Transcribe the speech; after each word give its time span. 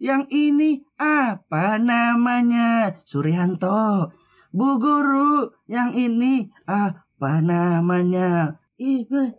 yang 0.00 0.24
ini 0.26 0.80
apa 0.96 1.76
namanya? 1.76 2.96
Suryanto. 3.04 4.08
Bu 4.50 4.80
guru, 4.82 5.46
yang 5.68 5.92
ini 5.92 6.48
apa 6.66 7.38
namanya? 7.38 8.58
Ibe. 8.74 9.38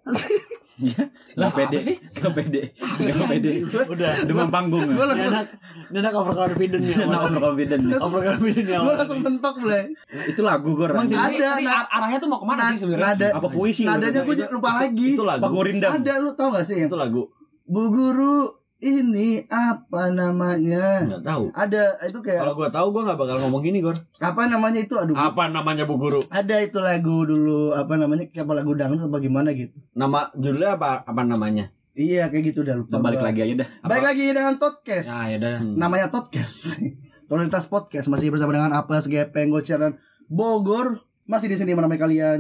Lah, 1.38 1.54
Gak 1.54 1.54
pede 1.54 1.78
sih? 1.78 1.96
Gak 2.10 2.34
pede 2.34 2.74
Gak 2.74 3.30
pede 3.30 3.62
Udah. 3.86 4.26
Demam 4.26 4.50
panggung 4.50 4.82
Gue 4.90 5.06
Ini 5.14 5.30
anak, 5.30 5.46
anak 5.94 6.14
overconfident 6.18 6.82
ya. 6.82 7.06
Nah 7.06 7.30
overconfident 7.30 7.82
Overconfident 8.02 8.66
ya. 8.66 8.80
gue 8.82 8.94
langsung 8.98 9.22
mentok 9.22 9.62
Blay. 9.62 9.94
Itu 10.26 10.42
lagu 10.42 10.74
gue 10.74 10.90
Emang 10.90 11.06
Ada, 11.06 11.62
nah- 11.62 11.86
arahnya 11.86 12.18
tuh 12.18 12.30
mau 12.34 12.42
ke 12.42 12.48
mana 12.50 12.74
sih 12.74 12.82
sebenarnya? 12.82 13.14
Nada, 13.14 13.28
Apa 13.38 13.48
puisi 13.54 13.86
nadanya 13.86 14.26
gue 14.26 14.36
lupa 14.50 14.82
lagi. 14.82 15.10
Itu 15.14 15.22
lagu. 15.22 15.54
Ada 15.70 16.14
lu 16.18 16.32
tau 16.34 16.50
gak 16.50 16.66
sih 16.66 16.82
yang 16.82 16.90
Itu 16.90 16.98
lagu. 16.98 17.30
Bu 17.70 17.94
guru 17.94 18.61
ini 18.82 19.46
apa 19.46 20.10
namanya? 20.10 21.06
Enggak 21.06 21.24
tahu. 21.24 21.44
Ada 21.54 22.02
itu 22.10 22.20
kayak 22.26 22.42
Kalau 22.42 22.54
gua 22.58 22.70
tahu 22.74 22.88
gua 22.90 23.02
nggak 23.06 23.20
bakal 23.22 23.38
ngomong 23.46 23.62
gini, 23.62 23.78
Gor. 23.80 23.94
apa 24.18 24.50
namanya 24.50 24.82
itu? 24.82 24.98
Aduh. 24.98 25.14
Apa 25.14 25.54
namanya 25.54 25.86
Bu 25.86 26.02
Guru? 26.02 26.18
Ada 26.34 26.66
itu 26.66 26.82
lagu 26.82 27.24
dulu 27.24 27.78
apa 27.78 27.94
namanya 27.94 28.26
kayak 28.34 28.50
apa 28.50 28.54
lagu 28.58 28.74
dangdut 28.74 29.06
apa 29.06 29.18
gimana 29.22 29.54
gitu. 29.54 29.78
Nama 29.94 30.34
judulnya 30.34 30.82
apa 30.82 31.06
apa 31.06 31.22
namanya? 31.22 31.70
Iya 31.94 32.34
kayak 32.34 32.44
gitu 32.52 32.66
udah 32.66 32.76
lupa. 32.82 32.98
Nah, 32.98 33.02
balik 33.06 33.22
gua. 33.22 33.28
lagi 33.30 33.40
aja 33.46 33.54
dah 33.62 33.70
Balik 33.86 34.06
lagi 34.10 34.24
dengan 34.34 34.56
podcast. 34.58 35.08
Nah, 35.14 35.26
ya 35.30 35.38
dah. 35.38 35.58
Namanya 35.78 36.08
podcast. 36.10 36.82
Totalitas 37.30 37.70
podcast 37.70 38.08
masih 38.12 38.34
bersama 38.34 38.52
dengan 38.52 38.74
Apes, 38.76 39.08
Gepeng, 39.08 39.54
Gocer 39.54 39.78
dan 39.78 40.02
Bogor. 40.26 41.06
Masih 41.30 41.48
di 41.48 41.56
sini 41.56 41.78
menemani 41.78 42.02
kalian 42.02 42.40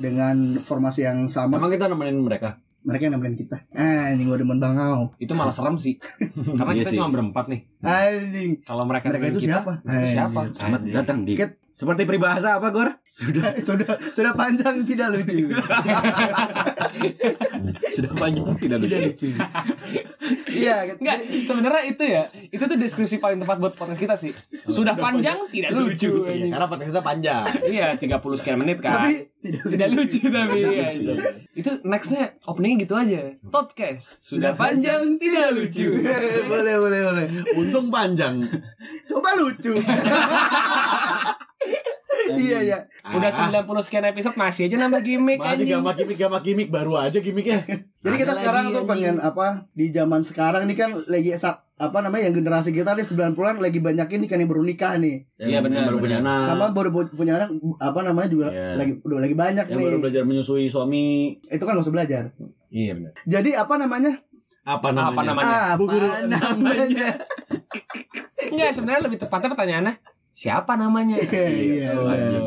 dengan 0.00 0.58
formasi 0.60 1.04
yang 1.04 1.28
sama. 1.28 1.60
Emang 1.60 1.70
kita 1.70 1.86
nemenin 1.86 2.18
mereka. 2.18 2.58
Mereka 2.86 3.10
yang 3.10 3.14
nemenin 3.18 3.34
kita. 3.34 3.56
Anjing 3.74 4.30
gue 4.30 4.38
demen 4.38 4.62
bangau. 4.62 5.10
Itu 5.18 5.34
malah 5.34 5.50
serem 5.50 5.74
sih. 5.74 5.98
Karena 6.54 6.70
Iya 6.70 6.86
kita 6.86 6.90
sih. 6.94 6.98
cuma 7.02 7.10
berempat 7.10 7.50
nih. 7.50 7.66
Anjing. 7.82 8.62
Kalau 8.62 8.86
mereka 8.86 9.10
Mereka 9.10 9.34
itu 9.34 9.40
kita, 9.42 9.58
siapa? 9.58 9.72
Itu 9.82 10.06
siapa? 10.06 10.40
Selamat 10.54 10.80
datang 10.86 11.26
di 11.26 11.34
Seperti 11.76 12.08
peribahasa 12.08 12.56
apa 12.56 12.72
Gor? 12.72 12.88
Sudah 13.04 13.52
sudah 13.60 14.00
sudah 14.08 14.32
panjang 14.32 14.80
tidak 14.88 15.12
lucu. 15.12 15.52
Sudah 17.96 18.12
panjang 18.16 18.56
tidak 18.56 18.80
tidak 18.80 19.00
lucu 19.12 19.16
lucu. 19.16 19.28
Iya. 20.52 20.76
Enggak, 21.00 21.16
sebenarnya 21.48 21.82
itu 21.88 22.04
ya. 22.04 22.22
Itu 22.52 22.64
tuh 22.68 22.76
deskripsi 22.78 23.16
paling 23.18 23.38
tepat 23.42 23.56
buat 23.58 23.74
podcast 23.74 24.00
kita 24.00 24.14
sih. 24.16 24.32
Sudah 24.68 24.94
panjang, 24.96 25.38
tidak 25.48 25.72
lucu. 25.72 26.28
Iya, 26.28 26.52
karena 26.52 26.66
podcast 26.68 26.90
kita 26.92 27.02
panjang. 27.02 27.44
Iya, 27.66 27.86
30 27.96 28.40
sekian 28.40 28.58
menit 28.60 28.78
kan. 28.80 29.00
tapi 29.00 29.12
tidak 29.46 29.62
tidak 29.70 29.88
lucu 29.94 30.18
tapi 30.26 30.58
ya, 30.58 30.88
itu. 30.90 31.14
itu 31.54 31.70
nextnya 31.86 32.34
openingnya 32.50 32.82
gitu 32.82 32.94
aja 32.98 33.30
podcast 33.46 34.18
sudah 34.18 34.58
panjang 34.58 35.14
tidak 35.22 35.54
lucu 35.54 36.02
boleh 36.50 36.74
boleh 36.82 37.00
boleh. 37.06 37.26
Untung 37.54 37.86
panjang. 37.86 38.42
Coba 39.06 39.38
lucu. 39.38 39.78
Iya 42.34 42.58
iya. 42.60 42.78
udah 43.06 43.30
90 43.30 43.62
sekian 43.82 44.06
episode 44.06 44.34
masih 44.34 44.66
aja 44.66 44.76
nambah 44.76 45.00
gimmick 45.00 45.38
Masih 45.38 45.62
anjing. 45.62 45.68
gama 45.72 45.90
gimmick 45.92 46.18
gama 46.18 46.38
gimmick 46.40 46.68
baru 46.68 46.92
aja 46.98 47.18
gimmicknya. 47.18 47.62
Jadi 48.00 48.16
kita 48.16 48.32
Ada 48.32 48.38
sekarang 48.38 48.64
lagi, 48.64 48.72
tuh 48.72 48.80
anjing. 48.80 48.90
pengen 48.92 49.16
apa 49.18 49.46
di 49.70 49.86
zaman 49.88 50.20
sekarang 50.20 50.62
ini 50.64 50.74
kan 50.74 50.90
lagi 51.04 51.30
apa 51.76 51.98
namanya 52.00 52.24
yang 52.24 52.36
generasi 52.36 52.70
kita 52.70 52.92
nih 52.92 53.04
90-an 53.04 53.56
lagi 53.58 53.78
banyak 53.78 54.08
ini 54.10 54.24
kan 54.24 54.38
yang 54.38 54.48
baru 54.48 54.62
nikah 54.62 54.96
nih. 54.96 55.28
Iya, 55.36 55.60
Yang 55.60 55.62
benar, 55.68 55.82
baru 55.86 55.98
punya 56.00 56.16
anak. 56.18 56.40
Sama 56.42 56.64
baru 56.72 56.88
punya 57.06 57.32
anak 57.36 57.48
apa 57.76 58.00
namanya 58.00 58.28
juga 58.28 58.46
Iya. 58.48 58.74
lagi 58.74 58.92
udah 58.98 59.18
lagi 59.18 59.36
banyak 59.36 59.66
yang 59.66 59.76
nih. 59.76 59.86
baru 59.86 59.98
belajar 60.00 60.22
menyusui 60.22 60.66
suami. 60.66 61.04
Itu 61.44 61.62
kan 61.62 61.76
gak 61.76 61.84
usah 61.84 61.92
belajar. 61.92 62.22
iya 62.66 62.92
benar 62.92 63.12
Jadi 63.22 63.52
apa 63.52 63.74
namanya? 63.76 64.12
Apa 64.64 64.88
namanya? 64.90 65.12
Apa 65.12 65.22
namanya? 65.22 65.56
Apa 65.76 65.84
namanya? 66.26 67.08
enggak 68.46 68.70
sebenarnya 68.72 69.02
lebih 69.02 69.18
tepatnya 69.18 69.48
pertanyaannya 69.52 69.94
siapa 70.36 70.76
namanya 70.76 71.16
Iya, 71.16 71.46
iya, 71.48 71.88
Oh. 71.90 72.04
benar. 72.04 72.42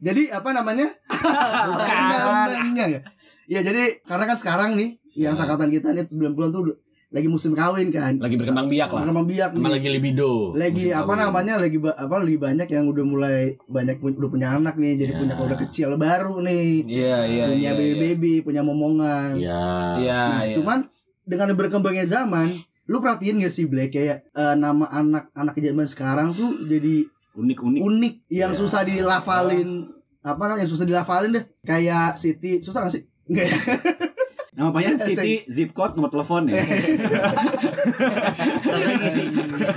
Jadi 0.00 0.22
apa 0.28 0.50
namanya? 0.52 0.86
Apa 1.08 1.84
namanya 2.04 2.84
ya? 2.88 3.00
Ya 3.46 3.60
jadi 3.60 4.02
karena 4.02 4.24
kan 4.26 4.36
sekarang 4.36 4.70
nih 4.74 4.98
yang 5.16 5.32
Ya. 5.32 5.38
angkatan 5.38 5.70
kita 5.70 5.88
nih 5.90 6.04
90-an 6.04 6.50
tuh 6.50 6.62
lagi 7.08 7.24
musim 7.24 7.50
kawin 7.52 7.88
kan. 7.88 8.20
lagi 8.20 8.36
berkembang 8.36 8.68
biak 8.68 8.86
lah 8.86 9.00
Berkembang 9.00 9.24
biak 9.26 9.50
nih. 9.54 9.64
lagi 9.70 9.88
libido. 9.88 10.52
lagi 10.52 10.84
Musim 10.84 10.98
apa 10.98 11.08
kawin. 11.08 11.20
namanya 11.24 11.54
lagi 11.56 11.78
apa 11.80 12.14
lebih 12.20 12.38
banyak 12.38 12.68
yang 12.68 12.84
udah 12.84 13.04
mulai 13.06 13.38
banyak 13.66 13.96
udah 13.98 14.28
punya 14.28 14.48
anak 14.52 14.74
nih 14.76 14.92
jadi 14.98 15.12
Ya. 15.12 15.18
punya 15.18 15.32
keluarga 15.32 15.58
kecil 15.58 15.88
baru 15.96 16.34
nih 16.40 16.68
iya 16.84 17.16
iya 17.24 17.44
punya 17.48 17.56
iya 17.56 17.70
baby 17.72 17.88
iya. 17.88 17.98
baby 18.04 18.32
punya 18.42 18.60
momongan 18.60 19.30
Iya. 19.34 19.64
iya 19.96 20.20
nah 20.28 20.42
iya. 20.44 20.54
cuman 20.54 20.78
dengan 21.24 21.48
berkembangnya 21.54 22.04
zaman 22.04 22.52
lu 22.84 22.98
perhatiin 22.98 23.40
gak 23.40 23.52
sih 23.52 23.64
Black 23.64 23.90
kayak 23.90 24.28
eh, 24.28 24.54
nama 24.54 24.84
anak 24.90 25.32
anak 25.32 25.56
zaman 25.56 25.86
sekarang 25.86 26.28
tuh 26.30 26.60
jadi 26.62 27.08
Unik-unik 27.38 27.80
unik 27.80 28.14
yang 28.28 28.50
Ya. 28.50 28.58
susah 28.58 28.82
dilafalin 28.82 29.86
apa 30.20 30.42
namanya 30.44 30.62
yang 30.62 30.68
susah 30.68 30.82
dilafalin 30.84 31.30
deh 31.32 31.44
kayak 31.62 32.14
Siti 32.14 32.58
susah 32.58 32.82
gak 32.82 32.92
sih 32.92 33.06
Enggak 33.24 33.46
ya? 33.46 33.56
Namanya 34.58 34.98
Siti 34.98 35.46
Zip 35.46 35.70
Code 35.70 35.94
Nomor 35.94 36.10
telepon 36.10 36.50
ya 36.50 36.58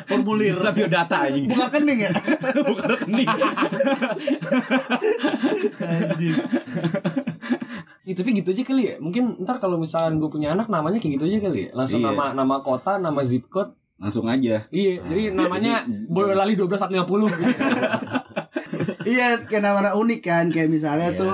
Formulir. 0.08 0.58
Kita 0.58 0.72
biodata 0.74 1.16
aja 1.22 1.38
bukan 1.38 1.70
kening 1.72 2.00
ya 2.02 2.12
Bukan 2.70 2.88
rekening 2.90 3.30
Anjing. 5.80 6.36
Ya, 8.02 8.14
tapi 8.18 8.30
gitu 8.34 8.50
aja 8.50 8.64
kali 8.64 8.84
ya. 8.84 8.96
Mungkin 8.98 9.38
ntar 9.40 9.58
kalau 9.58 9.78
misalnya 9.78 10.18
gue 10.18 10.30
punya 10.30 10.50
anak 10.52 10.68
namanya 10.68 10.98
kayak 10.98 11.14
gitu 11.16 11.26
aja 11.28 11.38
kali 11.40 11.60
ya. 11.62 11.72
Langsung 11.74 12.02
Iya. 12.02 12.10
nama 12.12 12.34
nama 12.34 12.56
kota, 12.60 12.98
nama 12.98 13.22
zip 13.22 13.46
code. 13.48 13.78
Langsung 14.02 14.26
aja 14.26 14.66
Iya, 14.68 14.98
jadi 15.00 15.30
namanya 15.32 15.86
Boyolali 15.86 16.58
12450. 16.58 17.30
iya 19.08 19.38
kayak 19.40 19.62
nama 19.62 19.94
unik 19.94 20.22
kan 20.22 20.50
kayak 20.50 20.68
misalnya 20.68 21.10
Iya. 21.10 21.20
tuh 21.20 21.34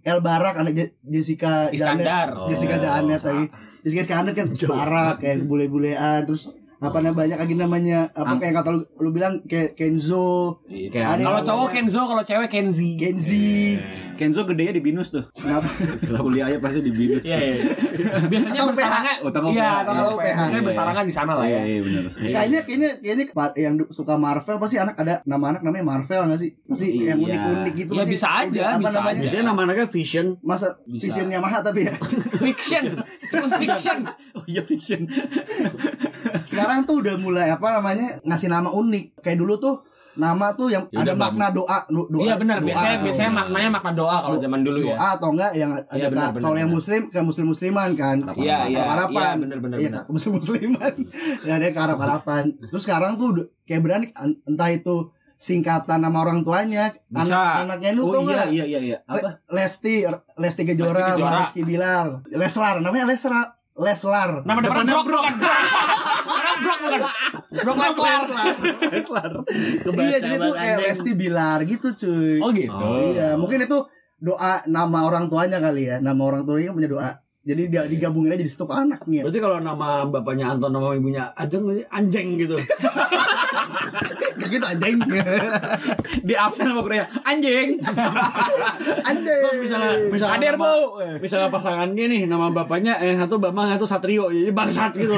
El 0.00 0.20
Barak 0.20 0.56
anak 0.56 0.72
Je- 0.72 0.94
Jessica 1.02 1.68
Janet. 1.68 2.02
Iskandar. 2.02 2.28
Jessica 2.48 2.74
Oh, 2.74 2.80
Janet 2.80 3.20
sa- 3.20 3.28
lagi. 3.30 3.46
Jessica 3.82 4.02
Iskandar 4.02 4.32
kan 4.32 4.46
Barak 4.50 5.14
kayak 5.20 5.44
bule-bulean 5.44 6.24
terus 6.24 6.48
apa 6.78 6.98
namanya 6.98 7.16
banyak 7.16 7.38
lagi 7.38 7.54
namanya 7.54 7.98
apa 8.10 8.36
kayak 8.36 8.54
kata 8.54 8.68
lu, 8.70 8.80
lu 8.98 9.10
bilang 9.10 9.40
kayak 9.42 9.72
Kenzo, 9.72 10.60
Kayak 10.66 11.16
Ada 11.16 11.22
Kalau 11.22 11.40
cowok 11.42 11.68
Kenzo, 11.70 12.00
kalau 12.02 12.22
cewek 12.22 12.48
Kenzi. 12.48 12.90
Kenzi. 12.94 13.80
Kenzo 14.14 14.44
gedenya 14.44 14.72
di 14.72 14.80
binus 14.80 15.08
tuh 15.08 15.24
Kenapa? 15.30 15.68
Kuliahnya 16.18 16.56
pasti 16.56 16.80
di 16.80 16.88
binus 16.88 17.20
Iya, 17.22 17.36
iya. 17.36 17.56
Biasanya 18.26 18.56
Atau 18.58 18.68
bersarangnya 18.70 19.14
PH. 19.14 19.20
Oh, 19.20 19.30
tanggal 19.30 19.50
Iya, 19.50 19.70
Tanggal 19.82 20.04
PH. 20.06 20.16
PH. 20.16 20.36
Biasanya 20.38 20.64
bersarangan 20.64 21.04
di 21.04 21.14
sana 21.14 21.32
lah 21.32 21.44
Iya 21.44 21.52
ya. 21.54 21.62
iya 21.62 21.80
bener 21.82 22.04
Kayaknya 22.16 22.60
kayaknya 22.62 22.90
kayaknya 22.98 23.24
yang 23.54 23.74
suka 23.88 24.14
Marvel 24.16 24.56
pasti 24.56 24.76
anak 24.76 24.96
ada 24.96 25.14
nama 25.24 25.44
anak 25.50 25.60
namanya 25.62 25.84
Marvel 25.86 26.20
nggak 26.26 26.40
sih? 26.40 26.50
Pasti 26.62 26.86
yang 26.98 27.16
Iya. 27.16 27.24
unik-unik 27.28 27.74
gitu 27.74 27.90
Ya, 27.92 28.00
pasti. 28.00 28.10
bisa 28.10 28.28
aja, 28.34 28.62
Apa 28.66 28.78
bisa 28.78 28.90
namanya? 28.94 29.12
aja. 29.12 29.20
Biasanya 29.22 29.44
nama 29.46 29.60
anaknya 29.62 29.86
Vision. 29.86 30.26
Masa 30.40 30.66
Bisa. 30.82 31.02
vision 31.04 31.26
Yamaha 31.30 31.58
tapi 31.60 31.80
ya. 31.84 31.94
Fiction. 32.38 32.84
Fiction. 33.54 33.98
Oh 34.36 34.44
iya 34.44 34.60
fiction 34.60 35.08
Sekarang 36.44 36.65
tuh 36.82 36.96
udah 36.98 37.14
mulai 37.16 37.46
apa 37.48 37.66
namanya 37.72 38.18
ngasih 38.20 38.48
nama 38.48 38.68
unik. 38.68 39.04
Kayak 39.18 39.38
dulu 39.38 39.54
tuh 39.56 39.74
nama 40.14 40.48
tuh 40.50 40.68
yang 40.68 40.88
Ya 40.88 41.02
ada 41.02 41.12
udah, 41.12 41.14
makna 41.20 41.46
doa, 41.50 41.78
do- 41.86 42.08
doa. 42.08 42.24
Iya 42.24 42.34
benar, 42.34 42.56
doa. 42.58 42.66
biasanya 42.66 42.96
biasanya 42.98 43.28
doa. 43.28 43.38
maknanya 43.38 43.70
makna 43.70 43.92
doa 43.94 44.16
kalau 44.18 44.36
zaman 44.38 44.60
dulu 44.62 44.78
ya. 44.80 44.86
doa 44.90 45.06
atau 45.12 45.28
enggak 45.30 45.52
yang 45.54 45.70
ada 45.72 45.84
benar, 45.84 46.08
ka- 46.08 46.32
benar, 46.32 46.40
kalau 46.40 46.56
yang 46.56 46.66
benar. 46.66 46.78
muslim 46.80 47.02
ke 47.06 47.18
muslim 47.20 47.46
musliman 47.46 47.90
kan 47.94 48.16
Harapan- 48.24 48.40
Iya, 48.40 48.56
iya. 48.66 48.82
harapan 48.86 49.12
Iya, 49.28 49.42
benar 49.42 49.58
benar 49.60 49.76
iya 49.76 49.90
ke 50.00 50.10
muslim 50.10 50.32
musliman 50.34 50.92
ya 51.46 51.52
ada 51.54 51.66
ke 51.68 51.76
harap 51.78 51.98
harapan 51.98 52.42
terus 52.64 52.82
sekarang 52.82 53.12
tuh 53.14 53.28
kayak 53.62 53.80
berani 53.82 54.06
an- 54.14 54.40
entah 54.42 54.70
itu 54.70 55.12
singkatan 55.36 56.00
nama 56.00 56.16
orang 56.18 56.40
tuanya 56.40 56.96
Bisa. 57.06 57.36
anak 57.60 57.76
anaknya 57.76 57.90
lu 57.92 58.08
Oh 58.08 58.12
tau 58.14 58.24
iya 58.24 58.48
iya 58.48 58.64
iya 58.64 58.80
iya 58.82 58.98
Apa? 59.04 59.44
Lesti 59.46 60.08
Lesti 60.34 60.62
Kejora 60.64 60.96
Lesti 60.96 61.02
Kejora. 61.12 61.28
sama 61.28 61.40
Rizky 61.42 61.62
Bilar 61.62 62.06
Leslar 62.26 62.74
namanya 62.80 63.04
Leslar 63.04 63.55
Leslar 63.76 64.40
Nama 64.42 64.58
depannya 64.64 64.92
Brok 64.96 65.06
Brok 65.06 65.24
bukan. 66.80 67.00
Brok 67.62 67.76
Leslar. 67.76 68.20
Leslar 68.88 69.32
iya 70.00 70.18
jadi 70.18 70.36
tuh 70.40 70.52
kayak 70.56 70.78
Lesti 70.80 71.12
Bilar 71.12 71.58
gitu 71.68 71.88
cuy 71.92 72.40
Oh 72.40 72.50
gitu. 72.56 72.72
Oh. 72.72 73.12
iya 73.12 73.36
mungkin 73.36 73.64
itu 73.64 73.78
doa 74.16 74.64
nama 74.64 75.04
orang 75.04 75.28
tuanya 75.28 75.60
kali 75.60 75.92
ya 75.92 76.00
nama 76.00 76.16
orang 76.24 76.48
tuanya 76.48 76.72
kan 76.72 76.76
punya 76.80 76.90
doa 76.90 77.10
jadi 77.46 77.62
dia 77.70 77.82
digabungin 77.86 78.34
aja 78.34 78.42
di 78.42 78.50
stok 78.50 78.74
anaknya 78.74 79.22
Berarti 79.22 79.38
kalau 79.38 79.62
nama 79.62 80.02
bapaknya 80.02 80.50
Anton 80.50 80.68
nama 80.68 80.92
ibunya 80.92 81.30
Ajeng 81.32 81.64
Anjeng 81.88 82.36
gitu. 82.36 82.58
gitu 84.46 84.62
anjing 84.62 84.94
Di 86.22 86.34
absen 86.34 86.66
sama 86.66 86.80
Korea 86.80 87.04
Anjing 87.22 87.78
anjing 89.02 89.40
Terus 89.42 89.58
misalnya 89.58 89.90
misalnya 90.06 90.34
Hadir 90.36 90.54
nama- 90.54 90.66
bu. 90.66 90.74
Misalnya 91.18 91.48
pasangannya 91.48 92.04
nih 92.06 92.22
nama 92.26 92.46
bapaknya 92.50 92.92
eh 92.98 93.14
satu 93.14 93.38
Bambang 93.38 93.68
satu 93.68 93.86
Satrio. 93.86 94.28
Jadi 94.28 94.50
bangsat 94.50 94.90
gitu. 94.94 95.16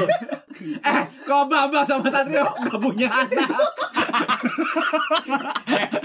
Eh 0.81 0.99
kok 1.19 1.45
Bambang 1.45 1.81
sama 1.81 2.07
Satrio 2.07 2.45
Gak 2.45 2.77
punya 2.77 3.09
anak 3.09 3.49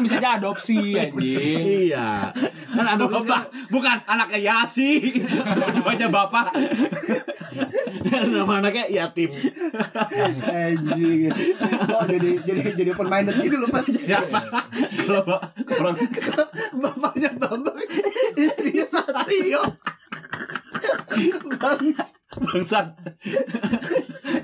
Kan 0.00 0.08
bisa 0.08 0.16
aja 0.16 0.40
adopsi 0.40 0.96
anjing. 0.96 1.92
iya. 1.92 2.32
Kan 2.72 2.86
adopsi 2.96 3.28
Bambang 3.28 3.44
Bukan 3.68 3.96
anaknya 4.08 4.40
Yasi 4.40 5.20
Banyak 5.84 6.08
bapak 6.08 6.56
nama 8.10 8.64
anaknya 8.64 8.88
yatim. 8.88 9.28
Anjing. 10.48 11.28
Oh 11.92 12.04
jadi 12.08 12.30
jadi 12.40 12.60
jadi 12.72 12.90
open 12.96 13.12
minded 13.12 13.36
gitu 13.44 13.60
loh 13.60 13.68
pas 13.68 13.84
Ya 14.00 14.24
apa? 14.24 14.64
Kalau 15.04 15.22
Pak, 15.26 15.40
orang 15.76 15.96
bapaknya 16.80 17.30
tonton 17.36 17.76
istrinya 18.38 18.86
Satrio. 18.88 19.62
Bang, 21.60 21.80
bangsat. 22.40 22.86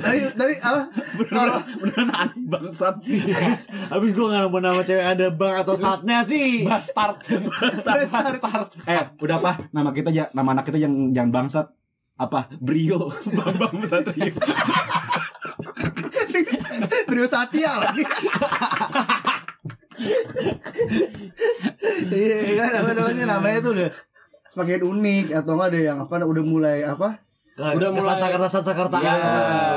tadi 0.03 0.19
tadi 0.35 0.55
apa? 0.61 0.83
Kalau 1.31 1.59
Beneran 1.81 2.11
aneh 2.13 2.45
bangsat. 2.45 2.95
Habis, 3.03 3.61
habis 3.71 4.11
gue 4.13 4.27
gak 4.27 4.41
nemu 4.47 4.59
nama 4.59 4.83
cewek 4.83 5.07
ada 5.07 5.27
bang 5.33 5.55
atau 5.65 5.75
saatnya 5.79 6.27
sih. 6.27 6.67
Bastard. 6.67 7.23
Bastard. 7.25 8.09
Bastard. 8.11 8.69
Eh, 8.85 9.05
udah 9.23 9.37
apa? 9.41 9.53
Nama 9.71 9.91
kita 9.95 10.11
ya, 10.13 10.29
nama 10.37 10.53
anak 10.53 10.69
kita 10.69 10.79
yang 10.79 11.15
jangan 11.15 11.31
bangsat. 11.33 11.67
Apa? 12.17 12.49
Brio, 12.61 13.13
Bambang 13.37 13.85
Satrio. 13.85 14.37
Brio 17.09 17.27
Satya 17.29 17.81
lagi. 17.81 18.05
Iya 22.07 22.53
kan 22.61 22.71
apa 22.85 22.91
namanya 22.93 23.25
namanya 23.37 23.59
tuh 23.65 23.73
udah 23.77 23.91
semakin 24.57 24.81
unik 24.81 25.27
atau 25.37 25.53
enggak 25.53 25.69
ada 25.69 25.81
yang 25.85 25.99
apa 26.01 26.17
udah 26.17 26.41
mulai 26.43 26.81
apa? 26.81 27.21
Udah 27.57 27.93
mulai- 27.93 28.17
Jakarta 28.17 28.49
Jakarta. 28.65 28.97
Ya, 28.99 29.15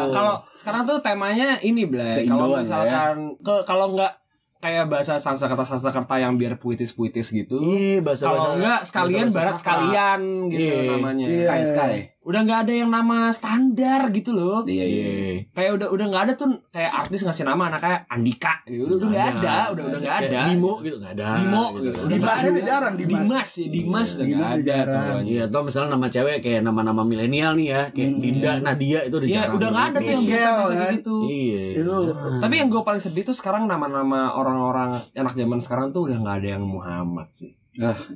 kalau 0.07 0.35
sekarang 0.55 0.83
tuh 0.85 0.97
temanya 0.99 1.59
ini 1.59 1.83
Blay. 1.83 2.23
Kalau 2.23 2.47
Keindoan, 2.47 2.63
misalkan 2.63 3.15
ke 3.39 3.55
kalau 3.63 3.91
enggak 3.91 4.15
kayak 4.59 4.87
bahasa 4.87 5.15
Sanskerta 5.15 5.63
Sanskerta 5.63 6.15
yang 6.15 6.35
biar 6.35 6.55
puitis-puitis 6.55 7.27
gitu. 7.29 7.59
Iya, 7.59 7.99
bahasa 7.99 8.27
Kalau 8.27 8.55
enggak 8.55 8.79
sekalian 8.83 9.27
barat 9.29 9.55
sekalian 9.55 10.19
gitu 10.47 10.63
Iya. 10.65 10.91
namanya. 10.93 11.25
Iya. 11.27 11.39
Sky 11.41 11.61
Sky. 11.65 11.93
Udah 12.29 12.45
nggak 12.45 12.59
ada 12.61 12.73
yang 12.75 12.89
nama 12.89 13.33
standar 13.33 14.13
gitu 14.13 14.29
loh. 14.31 14.61
Iya, 14.61 14.85
iya. 14.85 15.05
Iya. 15.09 15.33
Kayak 15.49 15.71
udah 15.81 15.87
udah 15.89 16.05
nggak 16.05 16.23
ada 16.29 16.33
tuh 16.37 16.47
kayak 16.69 16.91
artis 16.93 17.25
ngasih 17.25 17.41
nama 17.41 17.63
anaknya 17.67 18.05
Andika 18.05 18.53
gitu. 18.63 18.85
Udah 18.85 18.95
udah 18.95 19.07
nggak 19.09 19.27
ada, 19.33 19.55
udah 19.73 19.83
udah 19.89 19.99
nggak 19.99 20.17
ada. 20.21 20.39
Bimo 20.45 20.73
gitu 20.79 20.95
nggak 21.01 21.13
ada. 21.17 21.27
Bimo 21.35 21.63
gitu. 21.73 21.89
gitu. 21.89 21.99
Dimasnya 22.05 22.49
udah 22.53 22.63
jarang 22.63 22.93
Dimas. 22.93 23.09
Dimas 23.25 23.49
ya, 23.49 23.65
Dimas 23.65 24.07
udah 24.13 24.25
Dimas 24.29 24.51
nggak 24.55 24.77
ada. 24.85 24.99
Iya, 25.25 25.41
atau 25.49 25.61
misalnya 25.65 25.89
nama 25.89 26.07
cewek 26.07 26.37
kayak 26.39 26.61
nama-nama 26.61 27.01
milenial 27.01 27.57
nih 27.57 27.67
ya, 27.67 27.81
kayak 27.89 28.09
Hmm. 28.09 28.21
Dinda, 28.21 28.51
Nadia 28.61 28.99
itu 29.01 29.15
udah 29.17 29.27
Iya, 29.27 29.35
jarang. 29.41 29.55
udah 29.57 29.67
nggak 29.69 29.85
ada 29.85 29.97
tuh 29.97 30.05
yang 30.05 30.21
biasa-biasa 30.21 30.73
kan? 30.77 30.93
gitu. 30.93 31.15
Iya. 31.25 31.63
Itu 31.81 31.95
Tapi 32.37 32.53
yang 32.55 32.67
gue 32.69 32.81
paling 32.83 33.01
sedih 33.01 33.23
tuh 33.23 33.33
sekarang 33.33 33.63
nama-nama 33.65 34.21
orang-orang 34.31 34.89
anak 35.13 35.33
zaman 35.33 35.57
sekarang 35.57 35.89
tuh 35.89 36.05
udah 36.05 36.17
nggak 36.19 36.35
ada 36.39 36.49
yang 36.53 36.63
Muhammad 36.63 37.33
sih. 37.33 37.57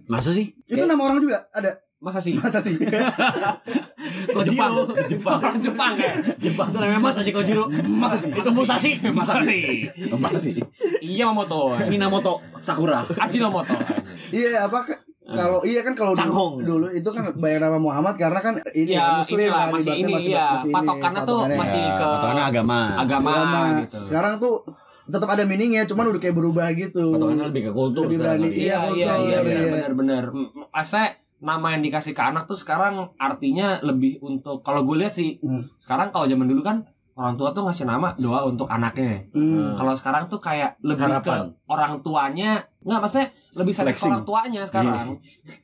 Masa 0.06 0.30
sih? 0.30 0.54
itu 0.64 0.84
nama 0.84 1.02
orang 1.02 1.18
juga 1.20 1.50
ada. 1.50 1.82
Masa 2.04 2.20
sih? 2.20 2.36
Masa 2.36 2.60
sih? 2.60 2.76
Kojiro. 4.36 4.84
Jepang. 5.08 5.40
Orang 5.40 5.56
Jepang 5.58 5.94
ya. 5.96 6.12
Jepang 6.36 6.68
tuh 6.68 6.80
namanya 6.80 7.00
Masa 7.02 7.24
sih 7.24 7.32
Kojiro. 7.32 7.72
Masa 7.72 8.20
sih? 8.20 8.28
Itu 8.28 8.50
Musashi. 8.52 8.92
Masa 9.10 9.40
sih? 9.40 9.88
Masa 10.12 10.38
sih? 10.38 10.54
Iya 11.00 11.24
Mamoto. 11.26 11.72
Minamoto. 11.88 12.44
Sakura. 12.60 13.08
Ajinomoto. 13.08 13.72
Iya 14.30 14.68
apa 14.68 14.84
kalau 15.24 15.64
iya 15.64 15.80
kan 15.82 15.96
kalau 15.96 16.12
dulu, 16.12 16.60
dulu 16.62 16.88
itu 16.92 17.08
kan 17.08 17.24
banyak 17.32 17.60
nama 17.64 17.80
Muhammad 17.80 18.20
karena 18.20 18.44
kan 18.44 18.54
ini 18.76 18.92
Ya, 18.92 19.24
muslim 19.24 19.40
inilah, 19.40 19.72
kan 19.72 19.80
masih 19.80 19.94
ini, 19.96 20.14
iya. 20.28 20.46
masih 20.52 20.68
ini, 20.68 20.76
Patokannya 20.76 21.22
tuh 21.24 21.38
masih 21.48 21.80
Ya, 21.80 21.96
ke 21.96 22.04
patokannya 22.06 22.44
agama. 22.44 22.80
agama, 23.00 23.32
Agama. 23.32 23.62
gitu. 23.80 23.98
Sekarang 24.04 24.34
tuh 24.38 24.68
tetap 25.04 25.30
ada 25.32 25.48
meaningnya, 25.48 25.88
cuman 25.88 26.12
udah 26.12 26.20
kayak 26.20 26.36
berubah 26.36 26.68
gitu. 26.76 27.16
Patokannya 27.16 27.46
lebih 27.50 27.62
ke 27.64 27.72
kultur 27.72 28.04
Lebih 28.06 28.18
berani. 28.20 28.48
kali. 28.52 28.58
Iya, 28.60 28.60
Iya, 28.60 28.76
iya, 28.76 28.84
kultur, 28.84 29.24
iya, 29.24 29.40
iya. 29.40 29.72
benar-benar. 29.72 30.24
Masa 30.70 31.02
nama 31.44 31.68
yang 31.70 31.84
dikasih 31.84 32.12
ke 32.12 32.24
anak 32.24 32.48
tuh 32.48 32.56
sekarang 32.56 33.12
artinya 33.16 33.78
lebih 33.82 34.18
untuk 34.20 34.64
kalau 34.64 34.82
gue 34.82 34.96
lihat 34.98 35.12
sih 35.12 35.38
Hmm. 35.38 35.68
sekarang 35.76 36.10
kalau 36.10 36.24
zaman 36.24 36.48
dulu 36.48 36.64
kan 36.64 36.88
orang 37.14 37.36
tua 37.36 37.52
tuh 37.52 37.62
ngasih 37.62 37.86
nama 37.86 38.16
doa 38.18 38.42
untuk 38.44 38.66
anaknya. 38.66 39.30
Hmm. 39.30 39.76
Kalau 39.76 39.94
sekarang 39.94 40.26
tuh 40.26 40.40
kayak 40.40 40.82
lebih 40.82 41.06
Harapan. 41.06 41.54
ke 41.54 41.62
orang 41.68 41.94
tuanya, 42.02 42.52
nggak 42.80 43.00
maksudnya 43.00 43.28
lebih 43.54 43.70
sayang 43.70 43.94
ke 43.94 44.02
orang 44.04 44.26
tuanya 44.26 44.62
sekarang. 44.66 45.08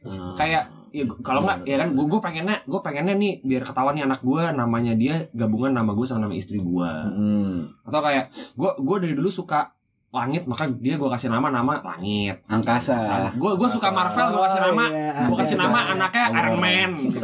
Hmm. 0.05 0.37
Kayak 0.37 0.69
ya, 0.89 1.09
kalau 1.21 1.41
nggak 1.41 1.65
ya 1.65 1.77
kan 1.77 1.89
gue 1.89 2.05
gue 2.05 2.19
pengennya 2.19 2.57
gue 2.61 2.79
pengennya 2.79 3.15
nih 3.15 3.33
biar 3.41 3.63
ketahuan 3.63 3.93
nih 3.93 4.05
anak 4.05 4.21
gue 4.21 4.43
namanya 4.51 4.93
dia 4.93 5.15
gabungan 5.31 5.73
nama 5.73 5.89
gue 5.89 6.05
sama 6.05 6.21
nama 6.21 6.35
istri 6.35 6.59
gue 6.59 6.91
Hmm. 7.09 7.65
atau 7.81 7.97
kayak 7.99 8.29
gue 8.53 8.69
gue 8.77 8.97
dari 8.99 9.13
dulu 9.13 9.29
suka 9.31 9.73
langit 10.09 10.41
maka 10.43 10.65
dia 10.67 10.95
gue 10.95 11.05
kasih 11.07 11.29
nama 11.29 11.47
nama 11.47 11.77
langit 11.79 12.41
Angkasa. 12.45 13.29
gue 13.31 13.51
gue 13.53 13.69
suka 13.69 13.89
Marvel 13.89 14.27
gue 14.27 14.41
kasih 14.43 14.61
nama 14.63 14.81
Oh, 14.81 14.89
iya. 14.89 15.13
gue 15.23 15.37
kasih 15.37 15.53
nama 15.55 15.79
anaknya 15.87 16.23
Aurora. 16.25 16.39
Iron 16.41 16.57
Man 16.57 16.91
gitu, 17.05 17.19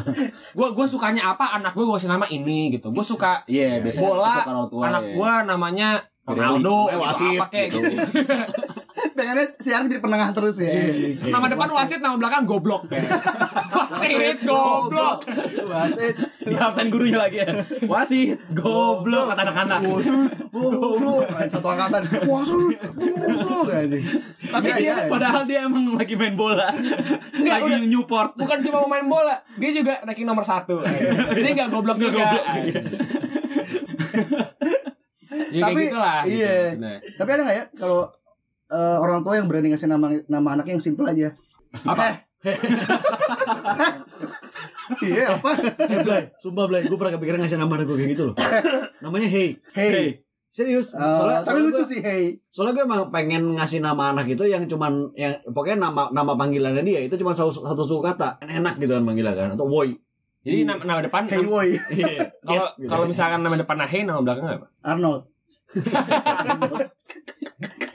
gue 0.58 0.68
gue 0.70 0.86
sukanya 0.86 1.22
apa 1.30 1.44
anak 1.54 1.72
gue 1.72 1.82
gue 1.82 1.94
kasih 1.94 2.10
nama 2.10 2.26
ini 2.26 2.68
gitu 2.70 2.88
gue 2.88 3.00
suka 3.02 3.42
Iya, 3.44 3.80
biasanya 3.80 4.04
Bola, 4.04 4.32
orang 4.44 4.68
tua. 4.68 4.82
anak 4.86 5.02
ya. 5.02 5.12
gue 5.14 5.32
namanya. 5.46 5.88
Ronaldo 6.22 6.76
Eh, 6.84 6.92
gitu, 6.92 7.00
wasit, 7.00 7.32
apa 7.34 7.46
kayak 7.48 7.68
gitu. 7.72 7.88
gitu. 9.28 9.36
Pengennya 9.36 9.46
si 9.60 9.68
Arik 9.76 9.92
jadi 9.92 10.00
penengah 10.00 10.32
terus 10.32 10.56
ya. 10.56 10.72
nama 11.28 11.46
depan 11.52 11.68
wasit 11.68 12.00
nama 12.00 12.16
belakang 12.16 12.48
goblok 12.48 12.88
wasit 12.88 14.40
goblok 14.40 15.20
Wasit. 15.68 16.16
Di 16.48 16.56
absen 16.56 16.88
gurunya 16.88 17.20
lagi 17.20 17.44
ya. 17.44 17.60
Wasit, 17.84 18.40
goblok 18.56 19.28
kata 19.32 19.42
anak-anak. 19.44 19.80
Goblok. 20.48 21.28
Satu 21.46 21.68
angkatan. 21.68 22.02
Wasit. 22.24 22.78
Goblok 22.96 23.68
anjing. 23.68 24.04
tapi 24.48 24.66
Iya, 24.68 24.76
dia 24.80 24.88
iya. 24.88 24.94
Padahal 25.12 25.42
dia 25.44 25.60
emang 25.68 25.84
lagi 25.98 26.14
main 26.16 26.34
bola. 26.34 26.72
Lagi 27.36 27.68
udah. 27.68 27.80
Newport. 27.84 28.32
bukan 28.38 28.58
cuma 28.64 28.76
mau 28.84 28.90
main 28.90 29.06
bola 29.08 29.36
dia 29.58 29.70
juga 29.74 30.00
ranking 30.04 30.26
nomor 30.28 30.44
satu 30.44 30.84
ini 31.34 31.48
nggak 31.56 31.68
goblok 31.72 31.98
juga 31.98 32.12
goblok. 32.16 32.44
ya 35.52 35.62
Tapi, 35.68 35.82
gitu 35.84 35.96
iya. 36.28 36.56
maksudnya. 36.72 36.94
Tapi 37.16 37.30
ada 37.34 37.42
nggak 37.44 37.56
ya 37.56 37.64
kalau 37.76 38.00
eh, 38.68 38.96
orang 38.96 39.20
tua 39.20 39.34
yang 39.34 39.46
berani 39.46 39.70
ngasih 39.70 39.86
nama 39.86 40.06
nama 40.24 40.48
anaknya 40.52 40.72
yang 40.72 40.84
simple 40.84 41.04
aja? 41.04 41.32
apa 41.82 42.24
Iya 44.98 45.36
apa? 45.36 45.50
Eh, 45.84 46.00
Blay, 46.00 46.22
sumpah 46.38 46.64
Blay, 46.64 46.82
gue 46.82 46.96
pernah 46.96 47.12
kepikiran 47.12 47.38
ngasih 47.38 47.56
nama 47.56 47.68
anak 47.70 47.84
gue 47.84 47.96
kayak 47.98 48.10
gitu 48.10 48.22
loh. 48.24 48.34
Namanya 49.00 49.28
Hey. 49.28 49.60
Hey. 49.70 50.24
Serius. 50.48 50.90
Eh, 50.90 50.98
soalnya, 50.98 51.38
tapi 51.40 51.60
soalnya 51.60 51.66
lucu 51.68 51.76
gua- 51.78 51.90
sih 51.92 52.00
Hey. 52.00 52.24
Soalnya 52.48 52.72
gue 52.74 52.84
emang 52.86 53.02
pengen 53.08 53.52
ngasih 53.54 53.78
nama 53.78 54.10
anak 54.10 54.26
itu 54.28 54.44
yang 54.44 54.64
cuman 54.64 55.12
yang 55.14 55.36
pokoknya 55.44 55.76
nama 55.82 56.08
nama 56.08 56.32
panggilannya 56.34 56.80
dia 56.82 57.00
itu 57.00 57.14
cuma 57.14 57.30
satu, 57.30 57.52
satu 57.52 57.84
suku 57.84 58.00
kata. 58.02 58.40
Enak 58.40 58.78
gitu 58.78 58.90
kan 58.90 59.04
manggilnya 59.04 59.36
kan 59.36 59.52
atau 59.52 59.66
woi. 59.66 59.92
jadi 60.40 60.64
nama, 60.64 60.80
nama 60.80 61.00
depan 61.02 61.28
Hey 61.28 61.44
boy. 61.44 61.68
Iya. 61.92 62.32
kalau 62.40 62.66
Gitu. 62.74 62.88
kalau 62.88 63.04
misalkan 63.04 63.40
nama 63.42 63.54
depan 63.54 63.76
Hey 63.84 64.02
nama 64.02 64.24
belakang 64.24 64.46
apa 64.48 64.66
Arnold. 64.80 65.28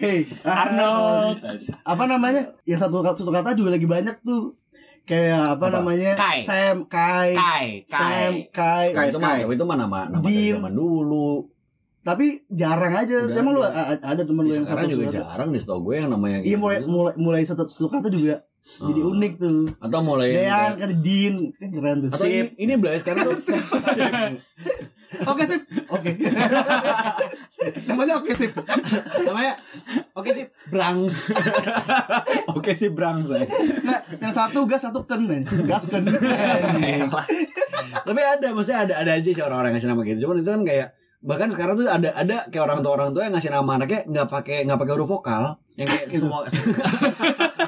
hey. 0.04 0.20
Arnold 0.44 1.40
Apa 1.92 2.04
namanya? 2.06 2.52
Yang 2.64 2.80
satu 2.84 3.00
satu 3.02 3.32
kata 3.32 3.56
juga 3.56 3.72
lagi 3.72 3.88
banyak 3.88 4.20
tuh. 4.22 4.60
Kayak 5.04 5.56
apa, 5.56 5.66
Apa? 5.66 5.76
namanya? 5.78 6.12
Kai. 6.14 6.40
Sam, 6.42 6.88
Kai. 6.88 7.32
Kai 7.34 7.68
Sam, 7.84 8.34
Kai 8.50 8.88
Kai. 8.92 9.08
itu 9.08 9.18
mah 9.18 9.36
itu 9.42 9.64
mah 9.64 9.78
nama 9.78 10.00
nama 10.10 10.24
Jim. 10.24 10.56
dari 10.56 10.56
zaman 10.58 10.74
dulu. 10.74 11.30
Tapi 12.02 12.26
jarang 12.48 12.94
aja. 12.94 13.16
Udah 13.22 13.36
Emang 13.38 13.54
lu 13.54 13.64
ada. 13.64 14.22
temen 14.22 14.44
lu 14.44 14.48
Di 14.48 14.56
yang 14.56 14.64
sekarang 14.64 14.86
satu 14.86 14.96
juga 14.98 15.08
jarang 15.14 15.48
deh 15.50 15.60
setahu 15.60 15.80
gue 15.84 15.96
yang 15.98 16.10
namanya 16.10 16.38
Iya 16.40 16.48
gitu. 16.50 16.60
mulai 16.60 16.78
mulai 16.84 17.14
mulai 17.16 17.42
satu 17.44 17.64
satu 17.66 17.88
kata 17.90 18.08
juga 18.08 18.44
jadi 18.64 19.02
Ah. 19.04 19.12
unik 19.12 19.34
tuh. 19.36 19.68
atau 19.78 20.00
mulai 20.00 20.28
yang 20.32 20.40
Dean 20.40 20.72
kan 20.74 20.92
Dean 21.00 21.36
kan 21.52 21.68
keren 21.70 21.98
tuh. 22.00 22.10
atau 22.12 22.26
ini, 22.26 22.48
ini 22.58 22.74
Blay 22.76 22.96
sekarang 23.00 23.24
tuh 23.26 23.36
Oke 25.28 25.44
sip. 25.46 25.62
Oke. 25.90 26.10
Namanya 27.90 28.20
oke 28.20 28.34
sip. 28.36 28.52
namanya 29.24 29.54
oke 30.18 30.30
sih 30.36 30.46
Brangs. 30.68 31.32
Oke 32.58 32.72
sih 32.76 32.92
Brang 32.92 33.24
saya. 33.24 33.48
Nah, 33.84 34.00
yang 34.20 34.34
satu 34.36 34.68
gas 34.68 34.84
satu 34.84 35.08
ken 35.08 35.26
nih. 35.26 35.48
Gas 35.64 35.88
ken. 35.88 36.04
Tapi 38.08 38.22
ada 38.22 38.48
maksudnya 38.52 38.80
ada 38.84 38.94
ada 39.00 39.12
aja 39.16 39.30
sih 39.32 39.40
orang-orang 39.40 39.72
yang 39.72 39.76
ngasih 39.80 39.90
nama 39.92 40.02
gitu. 40.04 40.20
Cuman 40.28 40.36
itu 40.44 40.50
kan 40.52 40.62
kayak 40.68 40.88
bahkan 41.24 41.48
sekarang 41.48 41.80
tuh 41.80 41.88
ada 41.88 42.10
ada 42.12 42.38
kayak 42.52 42.64
orang 42.68 42.80
tua 42.84 42.92
orang 43.00 43.10
tua 43.16 43.24
yang 43.24 43.34
ngasih 43.34 43.52
nama 43.52 43.72
anaknya 43.80 44.02
nggak 44.12 44.28
pakai 44.28 44.58
nggak 44.68 44.76
pakai 44.76 44.94
huruf 45.00 45.08
vokal 45.08 45.56
yang 45.80 45.88
kayak 45.88 46.12
semua 46.12 46.44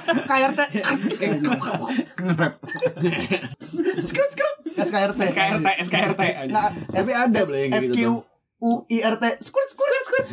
KRT. 0.05 0.59
Skrut 3.99 4.29
skrut. 4.29 4.55
SKRT. 4.75 5.19
SKRT 5.31 5.67
SKRT 5.81 6.21
Nah, 6.49 6.69
Tapi 6.69 7.11
ada, 7.11 7.39
SQ 7.43 7.95
gitu. 7.95 8.23
U 8.57 8.71
I 8.87 8.97
R 9.01 9.15
T. 9.15 9.23
Skrut 9.39 9.67
skrut 9.67 10.03
skrut. 10.03 10.25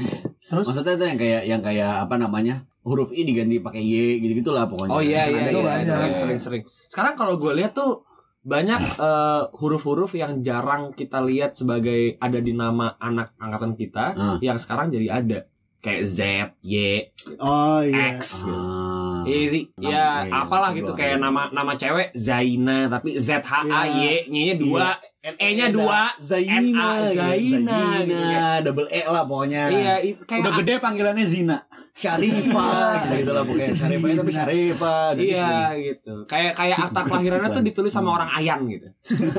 Terus 0.43 0.65
maksudnya 0.65 0.95
tuh 0.95 1.07
yang 1.07 1.19
kayak 1.19 1.43
yang 1.47 1.61
kayak 1.61 1.93
apa 1.99 2.15
namanya 2.17 2.55
huruf 2.83 3.09
i 3.11 3.23
diganti 3.23 3.59
pakai 3.59 3.81
y 3.81 4.19
gitu 4.19 4.33
gitulah 4.37 4.67
pokoknya. 4.67 4.91
Oh 4.91 5.01
iya 5.01 5.25
iya 5.25 5.41
Ada 5.41 5.51
iya 5.51 5.63
banyak. 5.63 5.87
sering 5.89 6.15
sering 6.15 6.39
sering. 6.39 6.63
Sekarang 6.87 7.15
kalau 7.15 7.37
gue 7.37 7.53
lihat 7.55 7.73
tuh 7.73 8.05
banyak 8.43 8.83
eh, 8.99 9.43
huruf-huruf 9.55 10.13
yang 10.13 10.43
jarang 10.43 10.91
kita 10.91 11.23
lihat 11.23 11.55
sebagai 11.55 12.19
ada 12.19 12.39
di 12.39 12.53
nama 12.53 12.91
anak 12.99 13.39
angkatan 13.39 13.73
kita 13.73 14.05
Ah. 14.13 14.37
yang 14.43 14.59
sekarang 14.59 14.91
jadi 14.91 15.15
ada 15.15 15.47
kayak 15.83 16.03
Z, 16.07 16.19
Y, 16.63 16.75
Oh 17.37 17.83
iya. 17.83 18.17
X. 18.17 18.47
gitu. 18.47 18.55
Ah. 18.55 19.23
Iya 19.23 19.39
sih, 19.49 19.63
Nama- 19.77 19.87
ya 19.87 20.07
iya, 20.25 20.35
apalah 20.37 20.71
gitu 20.73 20.93
iya. 20.93 20.99
kayak 20.99 21.17
nama 21.19 21.43
nama 21.51 21.73
cewek 21.75 22.11
Zaina 22.13 22.87
tapi 22.87 23.19
Z 23.19 23.39
H 23.39 23.53
A 23.65 23.83
Y, 23.85 23.91
Iya. 23.93 24.11
Y-nya 24.27 24.55
dua, 24.57 24.87
E-nya 25.23 25.71
dua, 25.71 26.11
Zaina, 26.19 26.59
N-A, 26.59 26.91
gitu. 27.07 27.15
Zaina, 27.15 27.79
gitu. 28.03 28.11
Zaina, 28.11 28.59
double 28.59 28.91
E 28.91 29.03
lah 29.05 29.23
pokoknya. 29.23 29.63
Iya, 29.71 29.95
i- 30.03 30.19
kayak 30.19 30.43
Udah 30.43 30.53
gede 30.59 30.75
panggilannya 30.77 31.23
Zina. 31.25 31.63
Syarifah 31.95 33.07
gitu, 33.07 33.15
gitu 33.17 33.31
lah 33.31 33.43
pokoknya. 33.43 33.71
Syarifah 33.71 34.11
tapi 34.13 34.33
Syarifah. 34.35 35.07
gitu 35.15 35.31
Iya 35.31 35.55
gitu. 35.79 36.15
Kayak 36.27 36.53
kayak 36.53 36.77
akta 36.83 37.01
kelahirannya 37.05 37.51
tuh 37.51 37.63
ditulis 37.63 37.89
sama 37.89 38.11
orang 38.13 38.35
Ayan 38.35 38.67
gitu. 38.67 38.91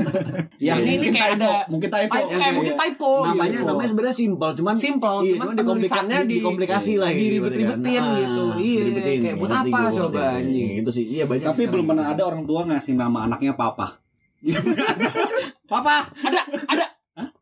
Yang 0.63 0.79
Ini- 0.79 0.95
ini 0.95 1.07
kayak 1.09 1.29
typo, 1.35 1.43
ada- 1.43 1.65
mungkin 1.67 1.89
typo. 1.91 2.13
Kayak, 2.15 2.27
kayak 2.31 2.53
mungkin 2.55 2.75
typo. 2.79 3.11
Namanya 3.25 3.51
gitu. 3.53 3.67
namanya 3.67 3.89
sebenarnya 3.89 4.15
simpel, 4.15 4.49
cuman 4.55 4.75
simple, 4.77 5.17
Iya, 5.19 5.31
cuman 5.35 5.43
cuman 5.43 5.51
dikomplika- 5.51 5.67
penulisannya 5.99 6.19
di 6.23 6.33
dikomplikasi 6.33 6.93
lah 6.95 7.09
gitu, 7.11 7.19
diribet-ribetin 7.43 7.83
kan. 7.83 7.99
Ah, 7.99 8.15
gitu. 8.15 8.43
Iya, 8.55 8.83
kayak 9.19 9.35
buat 9.35 9.51
apa 9.51 9.79
coba 9.91 10.21
anjing. 10.33 10.69
Gitu 10.79 10.89
sih. 10.93 11.05
Iya 11.11 11.23
banyak. 11.25 11.43
Tapi 11.43 11.61
belum 11.67 11.85
pernah 11.85 12.05
ada 12.07 12.23
orang 12.23 12.47
tua 12.47 12.63
ngasih 12.63 12.95
nama 12.95 13.27
anaknya 13.27 13.51
Papa. 13.53 13.99
Papa, 15.73 15.95
ada, 16.21 16.41
ada. 16.69 16.85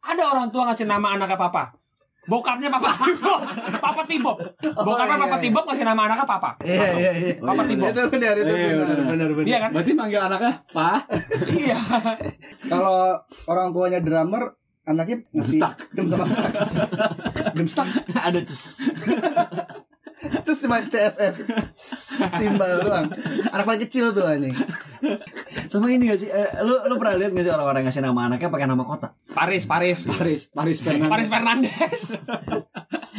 Ada 0.01 0.23
orang 0.27 0.47
tua 0.51 0.67
ngasih 0.67 0.87
nama 0.87 1.15
anaknya 1.15 1.35
Papa. 1.35 1.71
Bokapnya 2.21 2.71
Papa. 2.71 2.91
Papa 3.83 4.01
Tibok. 4.07 4.37
Bokapnya 4.61 5.15
iya, 5.15 5.23
Papa 5.23 5.35
iya. 5.35 5.43
Tibok 5.43 5.63
ngasih 5.67 5.85
nama 5.87 6.01
anaknya 6.07 6.27
Papa. 6.27 6.49
Iya 6.63 6.87
iya 6.95 7.11
iya. 7.11 7.33
Papa 7.39 7.63
Tibok. 7.67 7.87
Itu 7.91 8.01
benar 8.07 8.35
itu 8.39 8.53
Iya, 8.53 8.67
benar 8.71 8.87
benar. 8.87 9.07
benar 9.11 9.29
benar. 9.35 9.47
Iya 9.47 9.57
kan? 9.59 9.69
Berarti 9.75 9.91
manggil 9.91 10.21
anaknya 10.21 10.53
Pa. 10.71 10.89
Iya. 11.47 11.77
Kalau 12.67 12.99
orang 13.47 13.67
tuanya 13.71 13.99
drummer, 13.99 14.43
anaknya 14.83 15.17
ngasih 15.31 15.59
dem 15.91 16.05
sama 16.07 16.25
stuck. 16.27 16.51
dem 17.51 17.67
stuck. 17.71 17.87
ada 18.15 18.39
tes. 18.43 18.63
Terus 20.45 20.59
cuma 20.59 20.77
CSS 20.81 21.35
simbol 22.31 22.71
doang. 22.79 23.09
Anak 23.47 23.65
paling 23.65 23.81
kecil 23.81 24.11
tuh 24.11 24.23
anjing. 24.23 24.53
Sama 25.65 25.89
ini 25.89 26.07
gak 26.07 26.19
sih? 26.19 26.29
Eh, 26.29 26.61
lu 26.61 26.77
lu 26.83 26.95
pernah 26.95 27.17
lihat 27.17 27.31
gak 27.31 27.41
sih 27.41 27.51
orang-orang 27.51 27.81
ngasih 27.83 28.01
nama 28.01 28.21
anaknya 28.27 28.47
pakai 28.47 28.67
nama 28.67 28.83
kota? 28.83 29.17
Paris, 29.27 29.63
Paris. 29.63 30.05
Paris, 30.05 30.41
Paris 30.47 30.77
Fernandes. 30.79 31.09
Paris 31.09 31.27
Fernandes. 31.27 32.01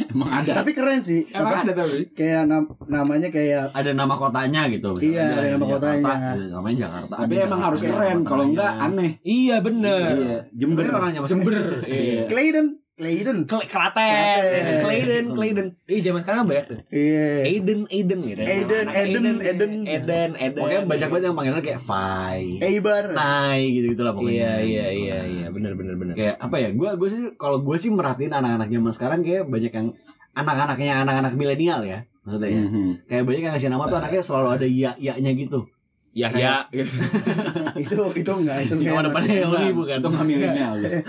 Emang 0.09 0.29
ada. 0.31 0.51
Tapi 0.61 0.71
keren 0.71 1.01
sih. 1.01 1.25
Emang 1.27 1.51
Apa, 1.51 1.57
ada 1.63 1.73
tapi. 1.75 1.99
kayak 2.11 2.41
nam- 2.45 2.71
namanya 2.85 3.29
kayak 3.29 3.73
Ada 3.73 3.91
nama 3.91 4.13
kotanya 4.15 4.61
gitu. 4.67 4.93
misalnya. 4.93 5.09
Iya, 5.11 5.25
ada 5.27 5.47
nama 5.49 5.65
Jakarta, 5.65 5.81
kotanya. 5.83 6.13
gitu, 6.33 6.45
Namanya 6.49 6.77
Jakarta. 6.79 7.13
Tapi 7.13 7.33
ada 7.33 7.41
emang 7.43 7.59
Jakarta, 7.59 7.65
harus 7.67 7.81
keren. 7.83 8.17
Kalau 8.23 8.43
enggak 8.45 8.71
aneh. 8.79 9.11
Iya 9.21 9.55
bener. 9.59 10.13
Iya, 10.15 10.37
Jember. 10.51 10.81
Jember 10.85 10.97
orangnya 10.97 11.19
Jember. 11.25 11.53
Iya. 11.83 12.21
Clayden, 12.25 12.67
Clayden. 12.93 13.49
Kle- 13.49 13.65
Klaten. 13.65 14.43
Clayden, 14.85 15.25
Clayden. 15.33 15.67
Ih, 15.89 16.01
zaman 16.05 16.21
sekarang 16.21 16.45
kan 16.45 16.47
banyak 16.53 16.65
tuh. 16.69 16.79
Iya. 16.93 17.41
Aiden, 17.41 17.79
Aiden 17.89 18.19
gitu. 18.21 18.41
Aiden, 18.45 18.85
Anak 18.85 18.95
Eden, 19.01 19.25
Eden. 19.41 19.71
Eden, 19.89 20.29
Eden. 20.37 20.61
Pokoknya 20.61 20.81
banyak 20.85 21.07
banget 21.09 21.23
yang 21.25 21.35
panggilan 21.35 21.63
kayak 21.65 21.81
Fai, 21.81 22.61
Eibar. 22.61 23.17
Nai 23.17 23.61
gitu 23.73 23.97
gitu 23.97 24.01
lah 24.05 24.13
pokoknya. 24.13 24.37
Iya, 24.37 24.53
iya, 24.61 24.87
iya, 24.93 25.17
iya, 25.25 25.45
bener, 25.49 25.73
bener, 25.73 25.97
bener. 25.97 26.13
Kayak 26.13 26.37
apa 26.37 26.55
ya? 26.61 26.69
Gue 26.69 26.89
gue 26.93 27.09
sih 27.09 27.23
kalau 27.33 27.65
gue 27.65 27.77
sih 27.81 27.89
merhatiin 27.89 28.29
anak-anak 28.29 28.69
zaman 28.69 28.91
sekarang 28.93 29.19
kayak 29.25 29.49
banyak 29.49 29.73
yang 29.73 29.87
anak-anaknya 30.33 30.93
anak-anak 31.01 31.33
milenial 31.33 31.81
ya 31.81 32.05
maksudnya 32.23 32.49
ya. 32.55 32.61
Mhm. 32.63 32.89
Kayak 33.09 33.23
banyak 33.27 33.41
yang 33.41 33.53
ngasih 33.57 33.69
nama 33.73 33.83
tuh 33.83 33.97
anaknya 33.99 34.21
selalu 34.23 34.47
ada 34.53 34.67
iya 34.69 34.91
iya-nya 34.95 35.31
gitu. 35.35 35.65
Ya, 36.13 36.29
ya. 36.29 36.61
itu 37.83 37.97
itu 38.13 38.31
enggak 38.37 38.69
itu 38.69 38.77
Nama 38.77 39.01
depannya 39.01 39.33
yang 39.33 39.49
lebih 39.49 39.73
bukan. 39.81 39.97
Itu 39.97 40.09
nggak 40.13 40.25
milenial. 40.29 40.73
ya. 40.77 41.01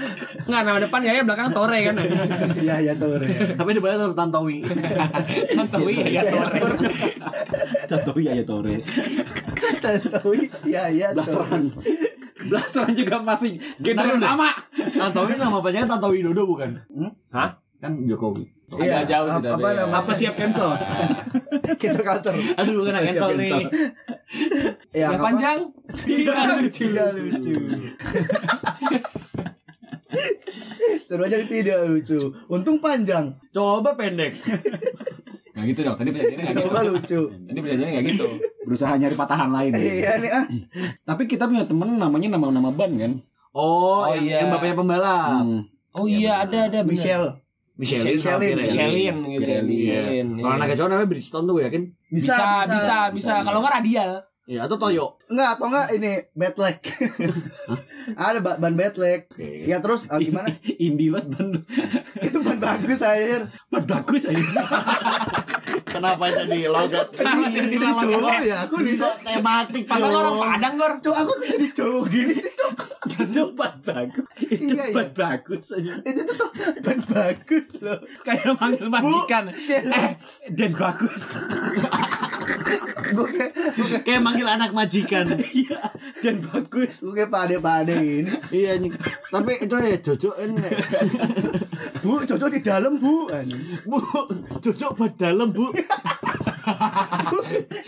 Enggak, 0.49 0.63
nama 0.65 0.79
depan 0.81 1.01
ya, 1.05 1.13
ya 1.13 1.23
belakang 1.29 1.49
Tore 1.53 1.79
kan. 1.85 1.95
Iya 2.57 2.77
iya 2.81 2.93
tuh. 2.97 3.21
Tapi 3.53 3.71
depannya 3.77 3.97
tetap 4.01 4.17
Tantowi. 4.17 4.65
Tantowi 5.61 5.95
ya, 6.09 6.23
Tore. 6.25 6.61
Contoh 7.85 8.17
ya 8.17 8.33
ya 8.33 8.45
Tore. 8.49 8.75
Iya 10.65 10.83
iya. 10.89 11.07
tuh. 11.13 11.21
Blasteran. 11.21 11.63
Blasteran 12.49 12.93
juga 12.97 13.17
masih 13.21 13.61
genre 13.85 14.17
sama. 14.17 14.57
Tantowi 14.73 15.37
nama 15.37 15.61
panjangnya 15.61 16.01
Tantowi 16.01 16.25
Dodo 16.25 16.49
bukan? 16.49 16.81
Hah? 17.29 17.61
Kan 17.77 18.09
Jokowi. 18.09 18.54
Agak 18.65 19.05
jauh 19.07 19.29
tapi 19.29 19.49
Apa 19.51 19.69
ya. 19.71 19.85
Apa 19.87 20.11
siap 20.13 20.35
cancel? 20.35 20.71
Cancel 21.81 22.03
culture. 22.03 22.37
Aduh 22.57 22.83
kena 22.83 23.01
cancel 23.03 23.31
nih. 23.37 23.51
cancel. 23.51 23.71
Ya, 24.91 25.07
Yang 25.13 25.21
panjang. 25.21 25.59
Tidak 25.87 26.37
lucu. 26.59 26.85
Tidak 26.91 27.09
lucu. 27.15 27.55
Seru 31.05 31.23
aja 31.23 31.37
tidak 31.43 31.79
lucu. 31.87 32.19
Untung 32.47 32.79
panjang. 32.79 33.35
Coba 33.51 33.95
pendek. 33.95 34.35
Nggak 35.55 35.67
gitu 35.71 35.81
dong, 35.87 35.95
tadi 35.95 36.11
perjanjiannya 36.11 36.43
nggak 36.43 36.51
gitu. 36.51 36.67
Coba 36.67 36.81
lucu. 36.83 37.21
Tadi 37.31 37.59
perjanjiannya 37.63 37.93
nggak 37.95 38.07
gitu. 38.11 38.27
Berusaha 38.67 38.93
nyari 38.99 39.15
patahan 39.15 39.51
lain. 39.55 39.73
Iya 39.79 40.13
nih 40.19 40.31
ah. 40.35 40.45
Tapi 41.07 41.23
kita 41.31 41.47
punya 41.47 41.63
temen 41.63 41.95
namanya 41.95 42.35
nama-nama 42.35 42.75
ban 42.75 42.91
kan. 42.99 43.13
Oh, 43.55 44.03
Oh, 44.03 44.11
yang, 44.11 44.27
iya. 44.27 44.37
yang 44.43 44.51
bapaknya 44.51 44.75
pembalap. 44.75 45.47
Hmm. 45.47 45.63
Oh 45.95 46.11
iya, 46.11 46.43
ada, 46.43 46.67
ada. 46.67 46.83
bener. 46.83 46.91
Michelle. 46.91 47.39
Michelin, 47.75 48.15
Michelin, 48.15 48.55
Michelin, 48.55 48.55
Michelin 48.55 49.17
gitu. 49.27 49.43
Michelin, 49.43 49.65
Michelin. 49.67 50.27
Kalau 50.39 50.55
anaknya 50.55 50.77
cowok 50.79 50.91
namanya 50.95 51.09
Bridgestone 51.11 51.45
tuh 51.51 51.55
gue 51.59 51.65
yakin. 51.67 51.83
Bisa, 52.07 52.37
bisa, 52.71 52.97
bisa. 53.11 53.33
Kalau 53.43 53.59
nggak 53.59 53.75
radial. 53.83 54.11
Iya, 54.45 54.69
atau 54.69 54.77
Toyo. 54.77 55.17
Enggak 55.25 55.57
atau 55.57 55.67
enggak 55.67 55.89
ini 55.91 56.13
Batleg. 56.31 56.77
Ada 58.21 58.39
ba- 58.39 58.61
ban 58.61 58.77
Batleg. 58.77 59.25
Oke. 59.27 59.65
Ya 59.65 59.81
terus 59.81 60.05
ah, 60.07 60.21
gimana? 60.21 60.53
Indie 60.85 61.09
banget 61.09 61.33
ban. 61.33 61.49
Itu 62.29 62.39
ban 62.41 62.61
bagus 62.61 63.01
air. 63.01 63.49
Ban 63.67 63.85
bagus 63.85 64.29
aja. 64.29 64.45
Kenapa 65.87 66.29
jadi 66.29 66.69
logat? 66.69 67.09
Jadi 67.09 67.77
cowok 67.81 68.45
ya 68.45 68.69
aku. 68.69 68.85
Bisa 68.85 69.09
tematik 69.17 69.89
Pasal 69.89 70.13
orang 70.13 70.37
Padang, 70.37 70.75
Gor. 70.77 70.93
Cok 71.01 71.17
aku 71.17 71.33
jadi 71.41 71.67
cowok 71.73 72.05
gini 72.07 72.35
sih 72.37 72.53
cok. 72.53 72.77
Itu 73.17 73.43
ban 73.55 73.75
bagus. 73.81 74.27
Itu 74.37 74.77
Iya, 74.77 74.85
iya. 74.85 74.93
ban 74.93 75.09
bagus 75.11 75.65
aja. 75.73 75.93
Itu 76.05 76.21
tuh 76.29 76.49
ban 76.85 77.01
bagus 77.01 77.67
loh. 77.81 77.97
Kayak 78.21 78.53
manggil 78.55 78.89
majikan. 78.89 79.45
Kayak- 79.49 79.89
Eh, 79.89 80.13
dan 80.53 80.71
bagus. 80.71 81.23
Gue 83.15 83.27
kayak 83.29 83.53
gue 83.53 83.87
kayak 83.89 84.03
Kayak 84.05 84.23
manggil 84.23 84.49
anak 84.49 84.71
majikan. 84.77 85.27
Iya, 85.55 85.81
dan 86.21 86.43
bagus. 86.43 87.01
gue 87.01 87.15
kayak 87.15 87.31
pade-pade 87.31 87.95
gini. 87.97 88.33
iya 88.53 88.77
nih. 88.77 88.93
Tapi 89.31 89.53
itu 89.65 89.75
ya 89.77 89.99
Jojo 90.03 90.31
ini. 90.41 90.61
Bu, 92.05 92.21
cocok 92.21 92.53
di 92.53 92.61
dalam 92.61 93.01
bu. 93.01 93.33
Bu, 93.89 93.97
Jojo 94.61 94.93
ban 94.93 95.09
dalam, 95.17 95.49
Bu. 95.57 95.73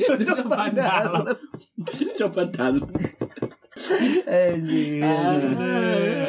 Cocok 0.07 0.39
ban 0.49 0.73
dalam. 0.73 1.37
Coba 2.17 2.43
dalam. 2.49 2.89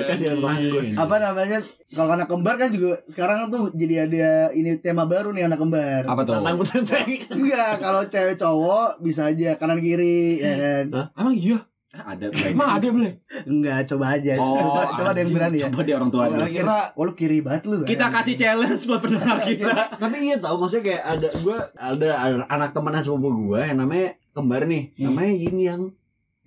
Kasihan 0.07 0.37
banget 0.39 0.61
gue. 0.67 0.81
Apa 0.93 1.15
namanya? 1.17 1.57
Kalau 1.89 2.11
anak 2.13 2.27
kembar 2.27 2.55
kan 2.55 2.69
juga 2.69 2.97
sekarang 3.05 3.47
tuh 3.47 3.71
jadi 3.73 4.07
ada 4.07 4.27
ini 4.51 4.79
tema 4.79 5.03
baru 5.03 5.31
nih 5.31 5.47
anak 5.47 5.59
kembar. 5.59 6.03
Apa 6.05 6.21
tuh? 6.23 6.39
Tentang 6.39 6.55
tentang. 6.63 7.05
Enggak, 7.33 7.73
kalau 7.79 8.01
cewek 8.07 8.35
cowok 8.35 9.01
bisa 9.01 9.27
aja 9.27 9.55
kanan 9.55 9.79
kiri 9.79 10.39
ya 10.39 10.53
kan. 10.55 10.85
Emang 11.13 11.35
iya? 11.35 11.59
Ada. 11.97 12.29
Emang 12.45 12.77
ada 12.77 12.87
boleh? 12.93 13.13
Enggak, 13.49 13.89
coba 13.89 14.19
aja. 14.19 14.37
Oh, 14.37 14.53
coba 14.53 14.81
coba 14.93 15.09
ada 15.17 15.21
yang 15.23 15.33
berani 15.33 15.57
ya. 15.57 15.65
Coba 15.65 15.79
deh 15.81 15.93
orang 15.97 16.11
tua 16.13 16.21
Orang 16.29 16.45
aja. 16.45 16.53
kira, 16.53 16.79
oh 16.93 17.03
lu 17.09 17.13
kiri 17.17 17.39
banget 17.41 17.63
lu. 17.65 17.81
Kita 17.81 18.05
kasih 18.13 18.35
challenge 18.37 18.85
buat 18.85 19.01
pendengar 19.01 19.41
kita. 19.41 19.73
Tapi 20.05 20.15
iya 20.21 20.37
tau 20.37 20.61
maksudnya 20.61 20.93
kayak 20.93 21.03
ada 21.17 21.27
gue 21.31 21.57
ada, 21.73 22.07
ada 22.13 22.35
anak 22.53 22.69
temannya 22.75 23.01
sepupu 23.01 23.33
gue 23.49 23.61
yang 23.65 23.81
namanya 23.81 24.13
kembar 24.29 24.69
nih. 24.69 24.93
Namanya 24.99 25.33
Yin 25.33 25.57
Yang. 25.57 25.81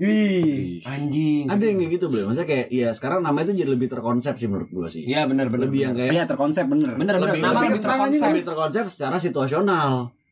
Wih. 0.00 0.80
Anjing. 0.82 1.44
Ada 1.44 1.60
yang 1.62 1.76
kayak 1.78 1.92
gitu 1.94 2.06
belum? 2.08 2.32
Maksudnya 2.32 2.48
kayak 2.48 2.66
ya 2.68 2.88
sekarang 2.90 3.20
namanya 3.20 3.44
itu 3.46 3.60
jadi 3.60 3.70
lebih 3.70 3.86
terkonsep 3.86 4.32
sih 4.34 4.48
menurut 4.48 4.68
gue 4.68 4.88
sih. 4.88 5.04
Iya 5.04 5.28
benar 5.28 5.46
benar. 5.46 5.68
Lebih 5.68 5.80
yang 5.82 5.92
kayak 5.92 6.10
Iya, 6.10 6.24
terkonsep 6.24 6.64
bener. 6.64 6.96
benar 6.96 7.14
benar. 7.14 7.28
lebih- 7.30 7.42
Nama 7.42 7.52
lebih 7.54 7.68
lebih 7.70 7.82
terkonsep. 7.82 8.24
lebih 8.26 8.44
terkonsep 8.44 8.84
secara 8.88 9.16
situasional. 9.16 9.90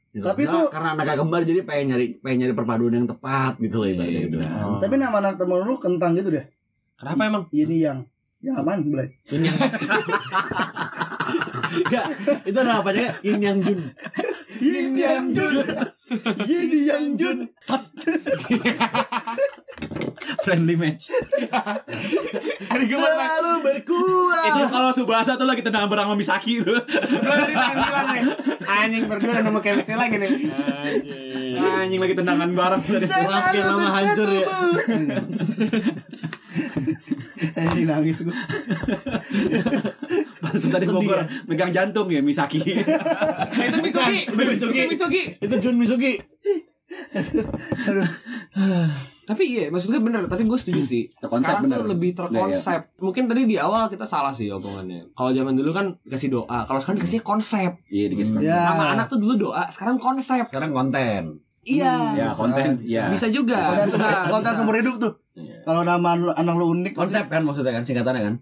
Gitu. 0.09 0.25
Tapi 0.25 0.43
Karena- 0.43 0.57
tuh- 0.57 0.71
karena 0.73 0.89
anaknya 0.97 1.17
kembar 1.17 1.41
jadi 1.45 1.61
pengen 1.63 1.87
nyari 1.93 2.07
pengen 2.17 2.39
nyari 2.41 2.55
perpaduan 2.57 2.95
yang 2.95 3.05
tepat 3.07 3.53
gitu 3.59 3.77
lah 3.79 3.89
ibaratnya 3.91 4.21
gitu. 4.25 4.37
Oh. 4.41 4.81
Tapi 4.81 4.95
nama 4.97 5.17
anak 5.19 5.37
temen 5.37 5.61
lu 5.61 5.77
kentang 5.77 6.17
gitu 6.17 6.29
deh. 6.31 6.45
Kenapa 6.97 7.23
emang? 7.23 7.45
Ini 7.51 7.77
yang 7.79 7.99
yang 8.41 8.57
aman, 8.57 8.89
Blay. 8.89 9.13
Enggak, 11.69 12.07
itu 12.43 12.57
ada 12.57 12.81
apa 12.81 12.89
aja? 12.91 13.21
Yin 13.21 13.39
Yang 13.39 13.59
Jun. 13.63 13.81
Yin 14.59 14.89
Yang 14.97 15.25
Jun. 15.37 15.55
Yin 16.43 16.71
Yang 16.81 17.05
Jun. 17.15 17.39
Friendly 20.49 20.81
match. 20.81 21.13
Selalu 22.89 23.53
berkuat. 23.61 24.49
Itu 24.49 24.61
kalau 24.73 24.89
Subasa 24.97 25.37
tuh 25.37 25.45
lagi 25.45 25.61
tendangan 25.61 25.93
bareng 25.93 26.09
sama 26.09 26.17
Misaki 26.17 26.65
tuh. 26.65 26.81
Gue 26.89 27.35
dari 27.37 27.53
tadi 27.53 27.77
bilang 27.77 28.07
nih. 28.09 28.23
Anjing 28.65 29.05
berdua 29.13 29.45
nemu 29.45 29.61
chemistry 29.61 29.93
lagi 29.93 30.17
nih. 30.17 30.49
Anjing 31.61 32.01
lagi 32.01 32.15
tendangan 32.17 32.49
bareng 32.49 32.81
dari 32.81 33.05
Masker 33.05 33.61
nama 33.61 33.93
hancur 33.93 34.29
ya. 34.33 34.49
Anjing 37.61 37.85
nangis 37.85 38.25
gue. 38.25 38.33
Pantesan 40.41 40.71
tadi 40.73 40.87
Bogor 40.89 41.19
ya? 41.21 41.45
megang 41.45 41.77
jantung 41.77 42.09
ya 42.09 42.25
Misaki. 42.25 42.65
Eh, 42.65 43.69
Itu 43.69 43.85
Misugi. 43.85 44.21
Itu 44.25 44.33
Misugi. 44.49 44.81
Itu 44.81 44.89
Misugi. 44.97 45.23
Itu 45.45 45.55
Jun 45.61 45.77
Misugi. 45.77 46.17
Tapi 49.29 49.45
iya, 49.45 49.69
maksud 49.69 49.89
gue 49.91 50.01
bener. 50.01 50.25
Tapi 50.25 50.43
gue 50.43 50.57
setuju 50.57 50.81
sih. 50.81 51.05
Terkonsep 51.21 51.45
Sekarang 51.45 51.63
bener. 51.63 51.77
tuh 51.77 51.87
lebih 51.87 52.11
terkonsep. 52.15 52.81
Mungkin 52.97 53.23
tadi 53.27 53.45
di 53.45 53.57
awal 53.57 53.87
kita 53.87 54.03
salah 54.03 54.33
sih 54.33 54.49
omongannya. 54.49 55.13
Kalau 55.13 55.31
zaman 55.31 55.53
dulu 55.53 55.71
kan 55.71 55.93
dikasih 56.03 56.33
doa. 56.33 56.65
Kalau 56.65 56.81
sekarang 56.81 56.99
dikasih 56.99 57.21
konsep. 57.21 57.71
Iya 57.87 58.09
dikasih 58.09 58.41
Ya. 58.41 58.73
Nama 58.73 58.97
anak 58.97 59.07
tuh 59.07 59.19
dulu 59.19 59.53
doa. 59.53 59.69
Sekarang 59.69 59.97
konsep. 59.97 60.49
Sekarang 60.49 60.73
konten. 60.73 61.45
Iya. 61.61 62.17
Ya 62.17 62.27
Bisa, 62.27 62.41
konten 62.41 62.69
bisa. 62.79 62.89
ya. 62.91 63.05
Bisa 63.13 63.27
juga. 63.29 63.59
konten, 63.67 63.87
bisa, 63.87 64.01
seumur, 64.01 64.31
konten 64.31 64.49
bisa. 64.49 64.59
seumur 64.59 64.75
hidup 64.75 64.95
tuh 64.99 65.13
Iya. 65.37 65.59
kalau 65.63 65.83
nama 65.83 66.11
lu- 66.13 66.33
anak 66.33 66.55
lu 66.57 66.67
unik 66.73 66.97
Konsep 66.97 67.29
kan 67.29 67.45
maksudnya 67.45 67.71
kan 67.71 67.85
singkatannya 67.85 68.23
kan? 68.25 68.35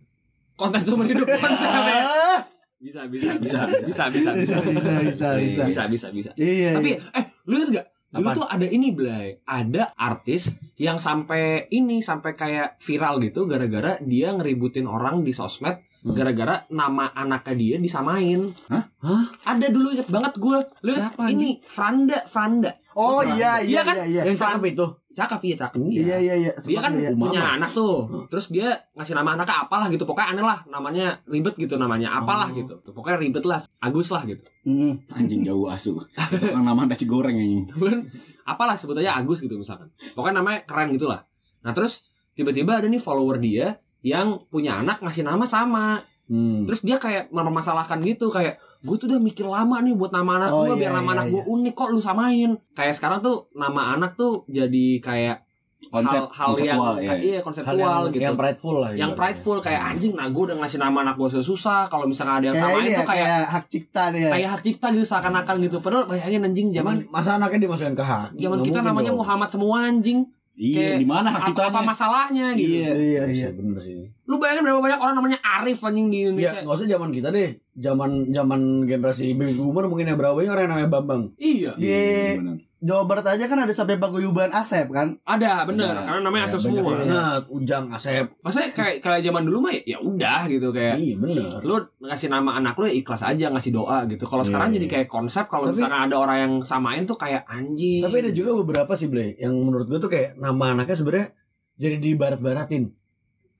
konten 0.54 0.80
seumur 0.80 1.04
hidup 1.04 1.26
konsep 1.34 1.66
ya. 1.68 2.00
Ah, 2.00 2.40
Bisa, 2.78 3.00
bisa, 3.04 3.34
Bisa, 3.34 3.66
bisa, 3.66 4.04
bisa, 4.06 4.30
bisa, 4.30 4.30
bisa 4.30 4.56
bisa 4.62 4.86
bisa 5.02 5.28
bisa 5.34 5.62
bisa, 5.66 5.82
bisa, 5.88 6.06
bisa. 6.08 6.30
iya 6.36 6.72
Tapi 6.72 6.94
iya. 6.94 6.98
eh 7.12 7.24
lu 7.44 7.56
lihat 7.56 7.70
gak? 7.74 7.86
Dulu 8.16 8.26
Apaan? 8.26 8.38
tuh 8.38 8.46
ada 8.48 8.66
ini 8.66 8.88
Blay 8.90 9.26
Ada 9.42 9.92
artis 9.92 10.48
yang 10.74 10.96
sampai 10.96 11.68
ini 11.68 12.00
Sampai 12.00 12.32
kayak 12.32 12.76
viral 12.78 13.20
gitu 13.20 13.44
Gara-gara 13.44 14.00
dia 14.00 14.32
ngeributin 14.32 14.84
orang 14.84 15.20
di 15.20 15.30
sosmed 15.30 15.76
Hmm. 15.96 16.14
Gara-gara 16.14 16.62
nama 16.70 17.10
anaknya 17.10 17.54
dia 17.56 17.76
disamain 17.80 18.46
Hah? 18.70 18.84
Hah? 19.02 19.24
Ada 19.42 19.74
dulu 19.74 19.90
inget 19.90 20.06
banget 20.06 20.38
gue 20.38 20.58
Lihat 20.86 21.18
ini 21.26 21.58
Franda 21.58 22.22
Franda 22.22 22.70
oh 22.94 23.26
Iya 23.26 23.58
iya 23.58 23.58
iya 23.58 23.66
Iya 23.66 23.80
kan? 23.82 23.94
iya 23.96 24.06
iya 24.06 24.22
Yang 24.30 24.38
cakep 24.38 24.62
itu. 24.70 24.86
Cakep 25.16 25.40
iya 25.42 25.56
cakep 25.56 25.80
iya 25.88 26.16
iya 26.20 26.34
iya 26.36 26.50
Dia 26.54 26.76
kan 26.78 26.92
Iya. 26.92 27.10
punya 27.10 27.40
Umama. 27.40 27.56
anak 27.56 27.70
tuh 27.72 28.04
Hmm. 28.04 28.28
Terus 28.28 28.46
dia 28.48 28.68
ngasih 28.92 29.14
nama 29.14 29.32
anaknya 29.32 29.56
apalah 29.58 29.88
gitu 29.88 30.04
Pokoknya 30.04 30.28
aneh 30.30 30.44
lah 30.44 30.60
Namanya 30.66 31.06
ribet 31.24 31.56
gitu 31.56 31.74
namanya 31.74 32.12
Apalah 32.14 32.46
Oh. 32.46 32.54
gitu 32.54 32.74
Pokoknya 32.86 33.16
ribet 33.18 33.42
lah 33.42 33.56
Agus 33.80 34.08
lah 34.08 34.22
gitu 34.22 34.44
Mm. 34.62 34.98
Anjing 35.08 35.40
jauh 35.42 35.66
asu. 35.66 35.94
Orang 35.94 36.64
nama 36.64 36.82
nasi 36.84 37.06
goreng 37.06 37.32
anjing. 37.34 37.70
kan 37.80 38.02
apalah 38.44 38.74
sebut 38.74 38.94
aja 38.96 39.16
Agus 39.16 39.38
gitu 39.38 39.54
misalkan 39.54 39.86
pokoknya 40.12 40.38
namanya 40.38 40.58
keren 40.62 40.90
gitu 40.90 41.06
lah 41.06 41.22
nah 41.58 41.70
terus 41.70 42.02
tiba-tiba 42.32 42.76
ada 42.76 42.86
nih 42.86 42.98
follower 42.98 43.38
dia 43.38 43.74
yang 44.00 44.38
punya 44.44 44.78
anak 44.78 44.98
ngasih 45.00 45.22
nama 45.22 45.42
sama 45.42 46.02
Hmm. 46.26 46.62
terus 46.62 46.82
dia 46.82 46.94
kayak 46.96 47.30
mempermasalahkan 47.30 48.02
gitu 48.02 48.26
kayak 48.28 48.58
gue 48.78 48.96
tuh 48.96 49.06
udah 49.06 49.18
mikir 49.18 49.46
lama 49.46 49.76
nih 49.78 49.92
buat 49.92 50.10
nama 50.10 50.30
anak 50.36 50.48
Oh, 50.48 50.64
gue 50.64 50.74
iya, 50.74 50.80
biar 50.80 50.92
nama 50.94 51.04
iya, 51.04 51.14
anak 51.14 51.24
iya. 51.24 51.32
gue 51.32 51.42
unik 51.46 51.74
kok 51.74 51.88
lu 51.88 52.00
samain 52.00 52.50
kayak 52.72 52.92
sekarang 52.92 53.18
tuh 53.18 53.36
nama 53.52 53.94
anak 53.94 54.14
tuh 54.14 54.44
jadi 54.46 54.86
kayak 54.98 55.36
Konsep 55.86 56.18
hal, 56.32 56.50
hal 56.50 56.52
yang 56.58 56.80
konseptual 56.80 56.94
ya. 56.98 57.12
iya 57.14 57.36
Hal 57.36 57.44
konseptual 57.44 57.78
yang, 57.78 58.10
gitu 58.10 58.22
yang 58.24 58.34
prideful 58.34 58.76
lah. 58.80 58.90
yang 58.90 59.12
prideful 59.12 59.56
kayak 59.60 59.82
anjing 59.86 60.12
nah 60.12 60.26
gue 60.26 60.42
udah 60.42 60.56
ngasih 60.56 60.78
nama 60.78 60.98
anak 61.00 61.14
gue 61.14 61.28
susah 61.36 61.86
kalau 61.86 62.08
misalnya 62.08 62.34
ada 62.34 62.44
yang 62.44 62.56
kayak 62.56 62.66
samain 62.66 62.82
ini 62.82 62.90
ya 62.90 62.96
tuh 62.96 63.06
kayak 63.06 63.22
kayak 63.22 63.44
hak 63.46 63.64
cipta 63.68 64.02
deh 64.08 64.18
ya. 64.18 64.30
kayak 64.32 64.48
hak 64.50 64.62
cipta 64.62 64.86
gitu 64.90 65.04
seakan-akan 65.04 65.54
gitu 65.60 65.76
padahal 65.78 66.04
bayangin 66.06 66.42
anjing 66.42 66.68
Zaman 66.72 66.96
masa 67.06 67.30
anaknya 67.36 67.58
dimasukin 67.62 67.94
ke 67.94 68.02
hak. 68.02 68.28
zaman 68.34 68.56
Nggak 68.56 68.66
kita 68.66 68.78
namanya 68.82 69.12
dong. 69.12 69.20
Muhammad 69.20 69.48
semua 69.48 69.76
anjing 69.84 70.18
Iya, 70.56 70.96
di 70.96 71.04
mana 71.04 71.28
hak 71.28 71.38
apa, 71.38 71.46
ciptanya? 71.46 71.68
apa 71.68 71.80
masalahnya 71.84 72.46
gitu 72.52 72.72
Iya. 72.74 72.90
iya 72.90 73.22
iya 73.22 73.22
Iya 73.28 73.48
bener 73.52 73.76
sih. 73.78 74.08
Lu 74.24 74.40
bayangin 74.40 74.64
berapa 74.64 74.80
banyak 74.80 74.98
orang 74.98 75.14
namanya 75.14 75.38
Arif 75.38 75.78
anjing 75.80 76.08
di 76.08 76.18
Ya 76.18 76.26
Indonesia. 76.26 76.58
nggak 76.60 76.76
usah 76.76 76.88
zaman 76.88 77.10
kita 77.12 77.28
deh. 77.30 77.50
Zaman 77.72 78.10
zaman 78.30 78.60
generasi 78.82 79.32
baby 79.32 79.52
boomer 79.54 79.84
mungkin 79.84 80.08
ya 80.08 80.16
berapa 80.16 80.32
banyak 80.32 80.48
orang 80.48 80.64
yang 80.64 80.72
namanya 80.72 80.90
Bambang. 80.90 81.22
Iya. 81.36 81.70
di 81.74 81.84
Iya, 81.84 82.40
benar. 82.40 82.56
Jawa 82.76 83.02
Barat 83.04 83.24
aja 83.26 83.44
kan 83.44 83.56
ada 83.56 83.72
sampai 83.72 83.96
paguyuban 83.96 84.48
Asep 84.48 84.88
kan 84.88 85.16
Ada 85.22 85.64
bener 85.64 85.90
Ada. 85.90 86.04
karena 86.04 86.20
namanya 86.22 86.44
Ya, 86.44 86.48
Asep 86.50 86.60
banyak 86.60 86.76
semua. 86.76 86.92
banget. 86.94 87.42
Ujang, 87.48 87.84
Asep. 87.88 88.26
Maksudnya 88.38 88.68
kayak 88.70 88.96
kayak 89.00 89.20
zaman 89.22 89.42
dulu 89.42 89.58
mah 89.60 89.72
ya 89.74 89.96
udah 89.96 90.40
gitu 90.44 90.68
kayak 90.70 90.94
Iya 90.94 91.14
bener. 91.16 91.56
lu 91.62 91.72
ngasih 92.00 92.28
nama 92.28 92.50
anak 92.54 92.76
lu 92.76 92.84
ya 92.84 92.94
ikhlas 92.94 93.22
aja 93.22 93.48
ngasih 93.48 93.72
doa 93.72 94.04
gitu. 94.04 94.22
Kalau 94.22 94.40
Iya, 94.40 94.48
sekarang 94.50 94.68
iya. 94.68 94.76
jadi 94.76 94.86
kayak 94.92 95.08
konsep 95.08 95.44
kalau 95.46 95.72
misalkan 95.72 96.02
ada 96.02 96.16
orang 96.16 96.38
yang 96.38 96.52
samain 96.60 97.02
tuh 97.02 97.16
kayak 97.16 97.42
anjing. 97.46 98.02
Tapi 98.02 98.16
ada 98.18 98.30
juga 98.30 98.52
beberapa 98.54 98.92
sih 98.92 99.08
Ble 99.08 99.34
yang 99.34 99.56
menurut 99.56 99.86
gue 99.86 99.96
tuh 99.98 100.08
kayak 100.08 100.36
nama 100.36 100.72
anaknya 100.72 100.94
sebenarnya 100.94 101.28
jadi 101.74 101.96
di 101.96 102.12
barat-baratin. 102.12 102.92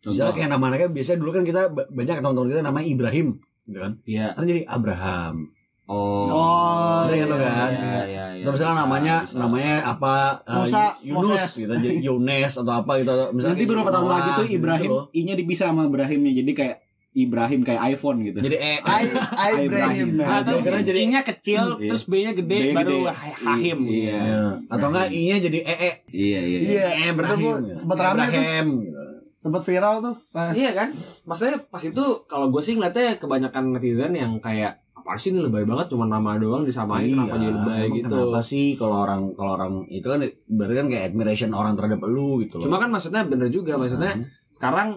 Misalnya 0.03 0.35
kayak 0.35 0.51
nama 0.51 0.65
anaknya 0.67 0.89
biasanya 0.89 1.19
dulu 1.19 1.31
kan 1.33 1.43
kita 1.43 1.63
ba- 1.69 1.89
banyak 1.89 2.15
teman-teman 2.17 2.49
kita 2.49 2.63
namanya 2.63 2.87
Ibrahim, 2.87 3.27
gitu 3.65 3.79
kan? 3.81 3.93
Iya. 4.05 4.27
Kan 4.31 4.45
jadi 4.45 4.63
Abraham. 4.67 5.56
Oh. 5.87 6.27
Oh, 6.27 7.07
iya, 7.07 7.25
lo 7.25 7.37
kan? 7.37 7.71
Iya, 7.71 8.01
iya, 8.05 8.25
iya. 8.35 8.43
Atau 8.43 8.53
misalnya 8.53 8.75
Bisa, 8.75 8.83
namanya 8.83 9.15
bisa. 9.23 9.37
namanya 9.39 9.75
apa? 9.87 10.15
eh, 10.43 10.55
Musa, 10.57 10.83
Yunus 11.01 11.27
Moses. 11.31 11.51
gitu 11.57 11.73
jadi 11.77 11.97
Yunes 12.07 12.53
atau 12.53 12.75
apa 12.75 12.93
gitu. 12.97 13.13
Misalnya 13.31 13.55
Nanti 13.55 13.65
beberapa 13.65 13.91
tahun 13.91 14.09
lagi 14.09 14.31
tuh 14.33 14.45
gitu 14.45 14.57
Ibrahim, 14.57 14.91
loh. 14.91 15.05
I-nya 15.13 15.35
dipisah 15.35 15.67
sama 15.71 15.87
Ibrahimnya. 15.87 16.33
Jadi 16.37 16.53
kayak 16.53 16.77
Ibrahim 17.17 17.61
kayak 17.63 17.81
iPhone 17.89 18.19
gitu. 18.21 18.39
Jadi 18.41 18.57
E. 18.57 18.75
Ai 18.79 19.05
Ai 19.33 19.53
Ibrahim 19.65 20.09
nah, 20.17 20.43
atau 20.43 20.53
Dia 20.53 20.65
kira 20.67 20.79
jadi- 20.83 21.01
I-nya 21.01 21.21
kecil, 21.23 21.65
Iya. 21.77 21.89
terus 21.89 22.03
B-nya 22.05 22.33
gede, 22.35 22.59
B-nya 22.61 22.75
baru 22.77 22.91
gede. 23.01 23.15
Ha- 23.15 23.39
Hahim. 23.47 23.79
Iya. 23.87 24.17
Ya. 24.21 24.43
Atau 24.69 24.87
enggak 24.91 25.07
I-nya 25.09 25.37
jadi 25.41 25.59
EE. 25.65 25.91
Iya, 26.11 26.41
iya. 26.43 26.59
Iya, 26.61 26.87
E 26.93 27.07
betul, 27.11 27.39
Ibrahim. 27.41 27.55
Gitu. 27.73 27.83
Rame 27.89 28.21
tuh. 28.21 28.27
Ibrahim, 28.29 28.67
gitu. 28.83 29.03
sempet 29.37 29.63
viral 29.63 29.95
tuh 30.01 30.15
pas 30.29 30.51
Iya 30.51 30.73
kan? 30.73 30.89
Maksudnya 31.23 31.57
pas 31.65 31.79
itu 31.81 32.05
kalau 32.25 32.49
gue 32.49 32.59
sih 32.59 32.75
ngeliatnya 32.75 33.17
kebanyakan 33.17 33.65
netizen 33.71 34.13
yang 34.13 34.37
kayak 34.37 34.81
apa 35.07 35.15
sih 35.15 35.31
ini 35.31 35.39
lebay 35.39 35.63
banget 35.63 35.87
cuma 35.89 36.05
nama 36.05 36.35
doang 36.35 36.63
disamain 36.63 37.07
kenapa 37.07 37.39
jadi 37.39 37.55
lebay 37.55 37.85
gitu. 37.95 38.11
Kenapa 38.11 38.41
sih 38.41 38.75
kalau 38.75 38.97
orang 39.01 39.31
kalau 39.33 39.55
orang 39.55 39.73
itu 39.87 40.03
kan 40.03 40.19
berarti 40.45 40.75
kan 40.75 40.87
kayak 40.89 41.05
admiration 41.07 41.51
orang 41.51 41.73
terhadap 41.73 42.03
lu 42.03 42.43
gitu 42.43 42.59
loh. 42.59 42.65
Cuma 42.67 42.77
kan 42.77 42.91
maksudnya 42.91 43.23
bener 43.23 43.47
juga 43.47 43.75
maksudnya 43.75 44.13
Hmm. 44.13 44.27
sekarang 44.51 44.89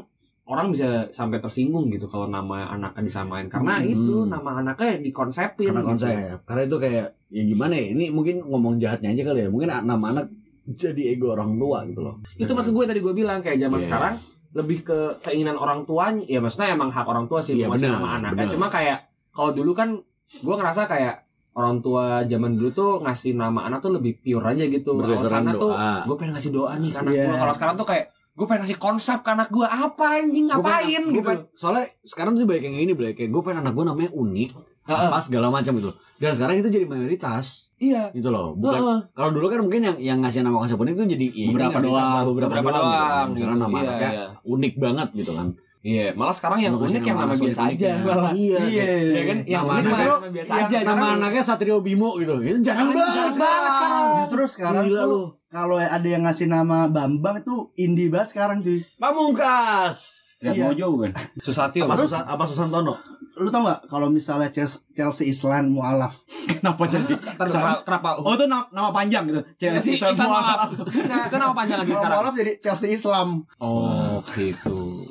orang 0.43 0.73
bisa 0.73 1.05
sampai 1.09 1.37
tersinggung 1.37 1.87
gitu 1.87 2.05
kalau 2.05 2.25
nama 2.25 2.65
anaknya 2.67 3.05
disamain 3.05 3.45
karena 3.45 3.77
Hmm. 3.77 3.85
itu 3.87 4.15
nama 4.25 4.49
anaknya 4.57 4.97
dikonsepin. 4.99 5.69
karena 5.69 5.81
gitu. 5.81 5.89
konsep. 5.93 6.35
Karena 6.43 6.61
itu 6.65 6.77
kayak 6.79 7.05
ya 7.29 7.43
gimana 7.45 7.73
ya? 7.73 7.85
Ini 7.93 8.05
mungkin 8.09 8.35
ngomong 8.41 8.81
jahatnya 8.81 9.13
aja 9.13 9.23
kali 9.23 9.45
ya. 9.45 9.47
Mungkin 9.47 9.69
nama 9.69 10.05
anak 10.09 10.25
jadi 10.67 11.13
ego 11.13 11.33
orang 11.33 11.53
tua 11.53 11.85
gitu 11.85 12.01
loh. 12.01 12.17
Itu 12.33 12.49
maksud 12.51 12.73
gue 12.73 12.85
tadi 12.85 12.99
gue 12.99 13.13
bilang 13.13 13.41
kayak 13.41 13.57
zaman 13.59 13.77
Iya. 13.77 13.85
sekarang 13.85 14.13
lebih 14.49 14.81
ke 14.81 14.97
keinginan 15.21 15.53
orang 15.53 15.85
tuanya. 15.85 16.25
Ya 16.25 16.41
maksudnya 16.41 16.73
emang 16.73 16.89
hak 16.89 17.05
orang 17.05 17.25
tua 17.25 17.37
sih 17.37 17.53
Iya, 17.53 17.69
ngasih 17.69 17.85
benar, 17.85 18.01
nama 18.01 18.09
anaknya. 18.17 18.49
Cuma 18.49 18.65
kayak 18.65 18.97
kalau 19.39 19.51
dulu 19.53 19.71
kan 19.71 19.95
gue 20.29 20.53
ngerasa 20.53 20.83
kayak 20.85 21.15
orang 21.51 21.79
tua 21.79 22.21
zaman 22.23 22.51
dulu 22.53 22.69
tuh 22.69 22.91
ngasih 22.99 23.33
nama 23.33 23.65
anak 23.65 23.79
tuh 23.79 23.91
lebih 23.91 24.19
pure 24.19 24.43
aja 24.45 24.63
gitu. 24.65 24.95
Alasannya 24.95 25.55
tuh 25.55 25.71
doa. 25.71 26.03
gue 26.03 26.15
pengen 26.15 26.33
ngasih 26.33 26.51
doa 26.51 26.75
nih 26.75 26.89
ke 26.89 26.97
anak 26.99 27.11
Iya. 27.13 27.23
gue. 27.25 27.35
Kalau 27.37 27.53
sekarang 27.53 27.75
tuh 27.75 27.83
kayak 27.85 28.05
gue 28.31 28.45
pengen 28.45 28.61
ngasih 28.63 28.77
konsep 28.77 29.17
ke 29.19 29.29
anak 29.29 29.47
gue 29.49 29.65
apa 29.65 30.05
anjing 30.17 30.45
Gua 30.45 30.55
ngapain 30.57 30.83
pengen- 30.85 31.05
gua 31.05 31.13
gitu. 31.13 31.27
pengen- 31.29 31.47
soalnya 31.53 31.85
sekarang 32.01 32.31
tuh 32.33 32.45
banyak 32.45 32.63
yang 32.65 32.77
ini 32.77 32.93
Blay. 32.93 33.11
kayak 33.13 33.29
gue 33.29 33.41
pengen 33.41 33.59
anak 33.61 33.73
gue 33.73 33.85
namanya 33.85 34.11
unik 34.13 34.49
Heeh. 34.85 35.05
apa 35.05 35.19
segala 35.19 35.47
macam 35.49 35.73
gitu 35.75 35.91
dan 36.15 36.31
sekarang 36.31 36.55
itu 36.57 36.69
jadi 36.69 36.85
mayoritas 36.85 37.75
Iya. 37.77 38.09
gitu 38.11 38.29
loh 38.29 38.55
bukan 38.55 38.79
Heeh. 38.79 38.99
kalau 39.11 39.31
dulu 39.31 39.45
kan 39.47 39.59
mungkin 39.59 39.81
yang 39.83 39.97
yang 39.99 40.17
ngasih 40.19 40.41
nama 40.41 40.55
konsep 40.57 40.77
unik 40.77 40.93
itu 40.93 41.05
jadi 41.09 41.27
ya, 41.27 41.45
Beberapa 41.47 41.77
doang. 41.79 42.23
beberapa, 42.25 42.49
Beberapa 42.49 42.69
doang, 42.69 42.79
gitu 42.79 42.87
kan. 42.87 43.03
doang. 43.03 43.27
misalnya 43.29 43.51
gitu. 43.51 43.59
nama 43.59 43.75
Iya, 43.75 43.83
anaknya 43.83 44.09
iya. 44.09 44.25
unik 44.45 44.73
banget 44.77 45.07
gitu 45.13 45.31
kan 45.33 45.47
Iya, 45.79 46.11
malah 46.11 46.31
sekarang 46.31 46.59
yang 46.59 46.75
unik 46.75 46.99
yang 47.01 47.15
nama 47.17 47.31
biasa 47.31 47.71
aja 47.71 47.95
malah. 47.97 48.31
iya 48.33 48.59
Iya, 48.59 48.83
kayak- 48.83 49.07
Ya 49.09 49.21
kan? 49.23 49.37
Yang 49.41 49.61
Nama 49.61 49.71
anaknya- 49.71 50.07
nama 50.11 50.29
biasa 50.29 50.51
yang 50.51 50.67
aja. 50.67 50.77
nama 50.83 51.05
anaknya 51.15 51.41
Satrio 51.41 51.77
Bimo 51.79 52.09
gitu 52.15 52.35
itu 52.37 52.59
jarang 52.61 52.91
banget 52.91 53.31
sekarang 53.31 54.07
justru 54.19 54.41
sekarang 54.45 54.83
Gila 54.85 55.03
tuh 55.05 55.25
kalau 55.47 55.77
ada 55.77 56.03
yang 56.03 56.21
ngasih 56.21 56.45
nama 56.45 56.85
Bambang 56.85 57.39
itu 57.39 57.55
indie 57.75 58.07
banget 58.07 58.33
sekarang 58.33 58.59
cuy 58.59 58.83
Pamungkas 58.95 60.11
Lihat 60.39 60.51
Iya. 60.53 60.63
Mojo 60.65 60.85
bukan? 60.93 61.11
Susatyo. 61.37 61.83
apa 61.83 61.95
Susan 61.97 62.23
apa 62.23 62.43
Susantono 62.43 62.95
lu 63.35 63.47
tau 63.47 63.63
gak 63.63 63.87
kalau 63.87 64.07
misalnya 64.07 64.51
Chelsea, 64.51 65.23
Islan 65.25 65.67
mualaf 65.69 66.27
Kenapa 66.49 66.83
jadi? 66.85 67.15
Kenapa? 67.15 67.79
kenapa? 67.81 68.09
Oh 68.19 68.35
itu 68.35 68.43
nama, 68.45 68.67
nama 68.69 68.89
panjang 68.89 69.23
gitu. 69.25 69.39
Chelsea 69.57 69.95
Islam 69.95 70.11
Ihsan 70.11 70.27
Mualaf. 70.27 70.75
Itu 71.23 71.35
nama 71.37 71.53
panjang 71.53 71.77
lagi 71.79 71.91
sekarang. 71.93 72.19
mualaf 72.19 72.33
jadi 72.35 72.51
Chelsea 72.57 72.89
Islam 72.91 73.47
Oh, 73.57 74.19
gitu. 74.29 75.07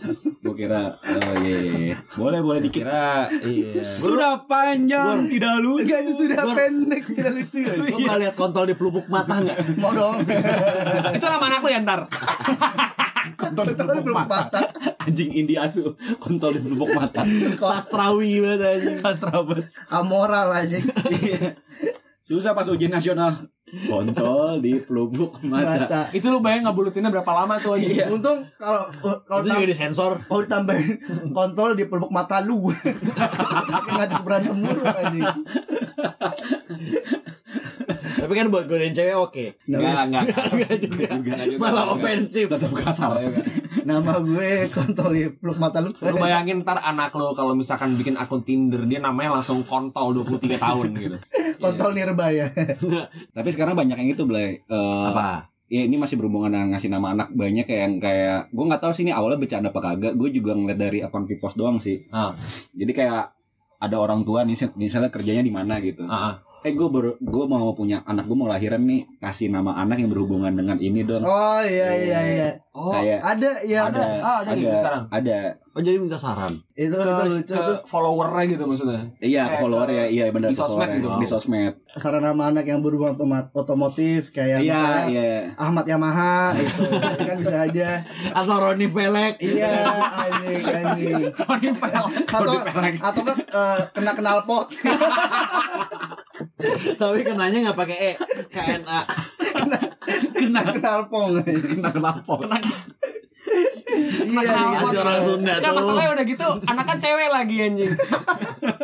Kira 0.59 0.99
oh 0.99 1.35
iya, 1.39 1.55
iya, 1.63 1.75
iya. 1.79 1.97
Boleh 2.19 2.43
boleh 2.43 2.61
dikit. 2.67 2.83
Kira 2.83 3.31
iya. 3.47 3.87
Sudah 3.87 4.43
panjang 4.43 5.31
tidak 5.31 5.55
lucu. 5.63 5.87
Enggak 5.87 5.99
itu 6.03 6.13
sudah 6.19 6.43
pendek 6.51 7.03
tidak 7.15 7.33
lucu 7.39 7.59
ya 7.63 7.73
Lo 7.79 7.85
pernah 7.95 8.19
lihat 8.19 8.35
kontol 8.35 8.65
di 8.67 8.75
pelupuk 8.75 9.07
mata 9.07 9.39
nggak? 9.39 9.79
mau 9.79 9.95
dong 9.95 10.27
Itu 11.15 11.27
nama 11.31 11.47
anak 11.47 11.61
lu 11.63 11.71
ya 11.71 11.79
ntar. 11.87 12.01
Kontol 13.39 13.65
di 13.71 13.75
pelupuk 13.79 14.11
mata. 14.11 14.61
Anjing 14.99 15.31
Indi 15.31 15.55
asu. 15.55 15.95
Kontol 16.19 16.59
di 16.59 16.61
pelupuk 16.67 16.91
mata. 16.91 17.23
Sastrawi 17.55 18.43
banget 18.43 18.61
aja. 18.67 18.91
Sastra 18.99 19.39
banget. 19.47 19.71
amoral 19.95 20.59
aja 20.59 20.83
Iya. 21.07 21.55
Susah 22.27 22.51
pas 22.53 22.67
ujian 22.67 22.91
nasional. 22.91 23.47
Kontol 23.69 24.61
di 24.61 24.81
pelupuk 24.81 25.39
mata. 25.45 25.77
mata 25.85 26.01
Itu 26.11 26.33
lu 26.33 26.41
bayang 26.41 26.65
ngebulutinnya 26.65 27.13
berapa 27.13 27.33
lama 27.35 27.61
tuh 27.61 27.77
anjing. 27.77 28.01
Iya. 28.01 28.07
untung 28.09 28.41
kalau 28.57 28.89
kalau 29.29 29.45
Itu 29.45 29.53
juga 29.55 29.69
disensor. 29.69 30.13
kalau 30.25 30.41
ditambahin 30.45 30.89
kontol 31.31 31.77
di 31.77 31.85
pelupuk 31.85 32.09
mata 32.09 32.41
lu 32.41 32.73
ngajak 33.95 34.21
berantem 34.25 34.57
mulu 34.57 34.83
anjing 34.83 35.25
Tapi 38.19 38.33
kan 38.33 38.47
buat 38.49 38.65
godain 38.65 38.93
cewek 38.93 39.15
oke. 39.15 39.45
Enggak, 39.65 40.05
enggak. 40.05 40.25
Enggak 40.53 40.77
juga. 40.79 41.07
Enggak 41.11 41.45
juga. 41.47 41.61
Malah 41.61 41.85
ofensif. 41.93 42.45
Tetap 42.47 42.73
kasar. 42.75 43.17
nama 43.83 44.21
gue 44.21 44.69
kontol 44.69 45.11
di 45.13 45.23
pelupuk 45.33 45.57
mata 45.59 45.81
lu 45.81 45.89
Lu 45.89 46.17
bayangin 46.19 46.61
ntar 46.61 46.77
anak 46.79 47.09
lo 47.15 47.33
kalau 47.33 47.57
misalkan 47.57 47.97
bikin 47.97 48.15
akun 48.15 48.45
Tinder 48.45 48.85
dia 48.85 49.01
namanya 49.01 49.41
langsung 49.41 49.65
kontol 49.65 50.13
23 50.13 50.61
tahun 50.61 50.87
gitu. 50.95 51.17
kontol 51.65 51.91
nirbaya 51.93 52.53
Tapi 53.33 53.49
sekarang 53.49 53.73
banyak 53.73 53.97
yang 53.97 54.11
itu, 54.13 54.23
Blay. 54.23 54.61
Eh, 54.61 55.07
Apa? 55.09 55.49
ya 55.69 55.85
ini 55.85 55.97
masih 55.97 56.17
berhubungan 56.17 56.49
dengan 56.49 56.73
ngasih 56.73 56.89
nama 56.89 57.13
anak 57.13 57.29
banyak 57.31 57.65
kayak 57.65 57.83
yang 57.83 57.95
kayak 57.99 58.49
gue 58.49 58.65
nggak 58.65 58.81
tahu 58.81 58.89
sih 58.89 59.05
ini 59.05 59.13
awalnya 59.13 59.37
bercanda 59.37 59.69
apa 59.69 59.81
kagak 59.85 60.17
gue 60.17 60.29
juga 60.33 60.57
ngeliat 60.57 60.81
dari 60.81 61.05
akun 61.05 61.29
Vipos 61.29 61.53
doang 61.55 61.77
sih 61.77 62.09
Ah. 62.09 62.33
jadi 62.73 62.89
kayak 62.89 63.23
ada 63.77 63.97
orang 64.01 64.25
tua 64.25 64.49
nih 64.49 64.57
misalnya 64.75 65.13
kerjanya 65.13 65.45
di 65.45 65.53
mana 65.53 65.77
gitu 65.79 66.09
Ah, 66.09 66.33
ah. 66.33 66.35
Eh 66.67 66.75
gue 66.75 66.89
baru 66.91 67.15
gue 67.23 67.45
mau 67.47 67.71
punya 67.71 68.03
anak 68.03 68.27
gue 68.27 68.37
mau 68.37 68.51
lahiran 68.51 68.83
nih 68.83 69.07
kasih 69.23 69.47
nama 69.47 69.79
anak 69.79 70.03
yang 70.03 70.11
berhubungan 70.11 70.51
dengan 70.51 70.79
ini 70.83 71.07
dong 71.07 71.23
Oh 71.23 71.63
iya 71.63 71.95
iya 71.95 72.21
iya. 72.27 72.49
Oh, 72.71 72.91
kayak 72.91 73.19
Ada 73.19 73.51
ya 73.63 73.81
ada 73.87 74.01
ah, 74.19 74.39
ada 74.39 74.53
gitu 74.53 74.71
sekarang. 74.73 75.05
ada 75.09 75.39
Oh 75.71 75.81
jadi 75.81 75.95
minta 75.95 76.15
saran. 76.15 76.59
itu 76.73 76.91
ke, 76.91 77.03
itu 77.03 77.31
lucu 77.33 77.51
ke 77.51 77.59
tuh. 77.61 77.79
followernya 77.85 78.45
gitu 78.49 78.63
maksudnya. 78.65 79.03
iya 79.21 79.47
Kayak 79.47 79.61
follower 79.61 79.87
ke- 79.87 79.95
ya 79.95 80.05
iya 80.07 80.25
benar 80.29 80.49
di 80.49 80.55
ke 80.55 80.61
sosmed 80.61 80.89
gitu. 80.93 81.07
di 81.13 81.27
sosmed 81.29 81.75
Sarana 81.93 82.29
nama 82.29 82.43
anak 82.49 82.65
yang 82.65 82.81
berhubungan 82.81 83.15
otomat- 83.15 83.51
otomotif 83.53 84.31
kayak 84.31 84.59
iya 84.61 84.75
misalnya 84.75 85.03
iya 85.09 85.27
Ahmad 85.55 85.87
Yamaha 85.87 86.51
itu 86.59 86.83
kan 87.21 87.37
bisa 87.37 87.57
aja. 87.61 87.89
Atau 88.33 88.55
Roni 88.57 88.87
Pelek. 88.87 89.35
Iya 89.39 89.71
anjing 90.25 90.63
anjing. 90.65 91.23
Atau 92.27 92.55
atau 93.01 93.23
kan 93.25 93.37
eh, 93.39 93.79
kena 93.93 94.13
kenal 94.13 94.39
pot. 94.45 94.67
Tapi 96.97 97.21
kenanya 97.23 97.59
nggak 97.65 97.79
pakai 97.79 97.97
E. 97.97 98.13
KNA. 98.49 99.01
Kena 100.33 100.61
kenal 100.71 100.99
pong. 101.07 101.43
kena 101.43 101.91
kenapa 101.91 102.21
Iya 102.29 102.61
kenal 104.45 104.69
nih. 104.69 104.75
pot. 104.75 104.83
Masih 104.85 104.99
orang 105.01 105.19
Sunda 105.23 105.53
tuh. 105.59 105.73
masalahnya 105.75 106.11
udah 106.13 106.27
gitu, 106.27 106.47
anak 106.65 106.85
kan 106.85 106.97
cewek 106.99 107.29
lagi 107.29 107.57
anjing. 107.61 107.93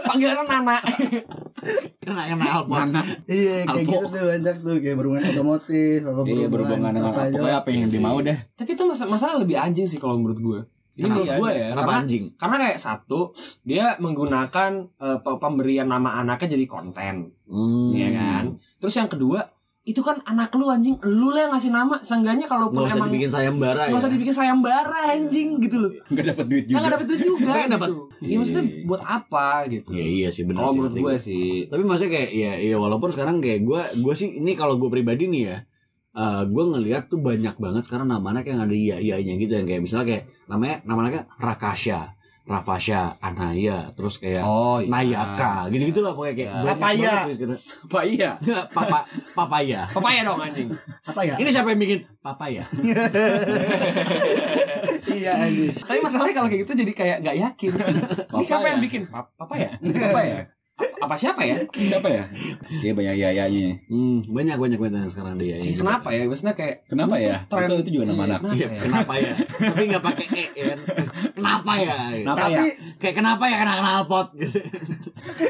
Panggilan 0.03 0.37
Nana. 0.43 0.77
Kena 1.99 2.23
kena 2.27 2.45
mana 2.63 3.01
Iya 3.25 3.65
kayak 3.65 3.83
Alpo. 3.83 3.91
gitu 3.91 4.07
tuh 4.11 4.23
banyak 4.27 4.55
tuh 4.59 4.75
kayak 4.79 4.95
berhubungan 4.95 5.23
otomotif 5.27 5.99
apa 6.03 6.19
iya 6.27 6.47
berhubungan 6.47 6.91
dengan 6.93 7.11
apa 7.11 7.21
aja 7.25 7.35
pokoknya 7.35 7.57
apa 7.57 7.69
yang 7.71 7.83
dimau 7.89 8.17
deh 8.21 8.37
Tapi 8.53 8.71
itu 8.71 8.83
mas 8.85 9.01
masalah 9.03 9.35
lebih 9.39 9.57
anjing 9.57 9.87
sih 9.87 9.97
kalau 9.97 10.15
menurut 10.15 10.39
gue. 10.39 10.61
Ini 10.95 11.05
menurut 11.05 11.27
gue 11.27 11.51
ya, 11.51 11.67
Kenapa 11.71 11.79
karena 11.83 11.95
anjing? 11.99 12.25
karena 12.37 12.57
kayak 12.61 12.79
satu 12.79 13.21
dia 13.63 13.85
menggunakan 13.99 14.71
pe- 14.95 15.39
pemberian 15.39 15.87
nama 15.87 16.21
anaknya 16.21 16.49
jadi 16.51 16.67
konten, 16.67 17.15
Hmm. 17.45 17.91
ya 17.91 18.09
kan. 18.11 18.45
Terus 18.79 18.95
yang 18.95 19.09
kedua 19.09 19.41
itu 19.85 20.01
kan 20.01 20.17
anak 20.25 20.49
lu 20.57 20.65
anjing, 20.67 20.97
lu 21.05 21.29
lah 21.29 21.45
yang 21.45 21.53
ngasih 21.53 21.69
nama. 21.69 22.01
Seenggaknya 22.01 22.49
kalau 22.49 22.73
Nggak 22.73 22.85
usah 22.87 22.97
emang 22.97 23.09
dibikin 23.09 23.29
sayembara 23.29 23.81
nggak 23.83 23.91
ya. 23.91 24.01
usah 24.01 24.11
dibikin 24.11 24.33
sayembara 24.33 24.99
anjing 25.13 25.49
gitu 25.61 25.77
loh. 25.79 25.93
nggak 26.09 26.27
dapat 26.27 26.45
duit 26.49 26.65
juga 26.65 26.77
nggak 26.81 26.93
dapet 26.95 27.07
duit 27.07 27.21
juga. 27.23 27.45
Tapi 27.45 27.61
kan 27.61 27.71
dapat- 27.71 27.91
gitu. 27.91 28.03
Iya 28.25 28.37
maksudnya 28.41 28.65
buat 28.83 29.03
apa 29.03 29.47
gitu? 29.69 29.89
Iya 29.93 30.05
iya 30.07 30.29
sih 30.31 30.43
benar 30.43 30.59
Kalau 30.59 30.73
sih. 30.73 30.79
menurut 30.81 30.97
gue 30.97 31.15
sih. 31.19 31.49
Tapi 31.69 31.83
maksudnya 31.85 32.13
kayak 32.13 32.31
ya 32.33 32.53
ya 32.57 32.77
walaupun 32.77 33.09
sekarang 33.09 33.37
kayak 33.39 33.61
gue 33.61 33.81
gue 34.01 34.15
sih 34.15 34.29
ini 34.35 34.53
kalau 34.55 34.75
gue 34.75 34.89
pribadi 34.89 35.29
nih 35.29 35.43
ya 35.45 35.59
eh 36.15 36.43
gue 36.47 36.65
ngelihat 36.65 37.11
tuh 37.11 37.19
banyak 37.19 37.53
banget 37.55 37.83
sekarang 37.85 38.07
nama 38.07 38.23
anak 38.31 38.47
yang 38.47 38.63
ada 38.63 38.71
iya 38.71 38.97
iyanya 38.97 39.35
gitu 39.35 39.53
yang 39.53 39.67
kayak 39.67 39.83
misalnya 39.83 40.07
kayak 40.09 40.25
namanya 40.47 40.81
nama 40.83 40.99
anaknya 41.03 41.23
Rakasha, 41.37 42.15
Rafasha, 42.45 43.17
Anaya, 43.19 43.89
terus 43.93 44.21
kayak 44.21 44.45
Oh, 44.45 44.77
iya. 44.77 44.87
Nayaka, 44.87 45.73
gitu-gitu 45.73 46.05
lah 46.05 46.13
pokoknya 46.13 46.35
kayak 46.37 46.53
Ya. 46.53 46.75
banyak 46.77 47.25
Papaya. 47.89 48.05
iya 48.05 48.31
Papa, 48.69 48.99
papaya. 49.33 49.81
Papaya 49.89 50.21
dong 50.23 50.37
anjing. 50.39 50.69
apa 51.03 51.21
ya? 51.25 51.35
Ini 51.35 51.49
siapa 51.49 51.73
yang 51.73 51.81
bikin 51.81 51.99
papaya? 52.21 52.63
iya 55.11 55.33
anjing. 55.39 55.73
Tapi 55.75 55.99
masalahnya 56.01 56.35
kalau 56.35 56.49
kayak 56.49 56.63
gitu 56.69 56.73
jadi 56.77 56.93
kayak 56.93 57.17
nggak 57.25 57.37
yakin. 57.41 57.71
Ini 58.29 58.45
siapa 58.45 58.67
yang 58.69 58.81
bikin? 58.83 59.03
Pa- 59.09 59.33
Papaya. 59.35 59.69
Apa 60.75 61.15
ya 61.15 61.21
siapa 61.21 61.43
ya? 61.45 61.57
siapa 61.71 62.09
ya 62.09 62.25
iya 62.81 62.91
banyak 62.91 63.15
iyanya 63.15 63.77
Hmm, 63.87 64.19
banyak 64.25 64.57
banyak 64.57 64.79
banget 64.81 64.97
yang 64.99 65.13
sekarang 65.13 65.35
dia. 65.37 65.55
yang 65.55 65.63
gitu. 65.69 65.81
Kenapa 65.81 66.09
ya? 66.11 66.23
Maksudnya 66.25 66.55
kayak 66.55 66.77
kenapa 66.85 67.15
ya 67.17 67.35
tren- 67.47 67.69
itu 67.69 67.75
itu 67.79 67.91
juga 67.93 68.05
nama 68.09 68.17
Iya, 68.17 68.27
anak 68.27 68.41
kenapa 68.41 68.55
Iya, 68.55 68.67
ya? 68.67 68.81
kenapa 68.81 69.13
ya? 69.15 69.33
Tapi 69.47 69.83
nggak 69.87 70.03
pakai 70.03 70.27
e 70.33 70.45
ya. 70.57 70.75
Kenapa 71.31 71.73
ya? 71.77 71.97
Kenapa 72.17 72.39
Tapi 72.41 72.65
Kayak 72.97 73.15
kenapa 73.15 73.45
ya 73.45 73.57
kena 73.57 73.75
kenal 73.77 74.01
pot 74.05 74.29
gitu. 74.35 74.59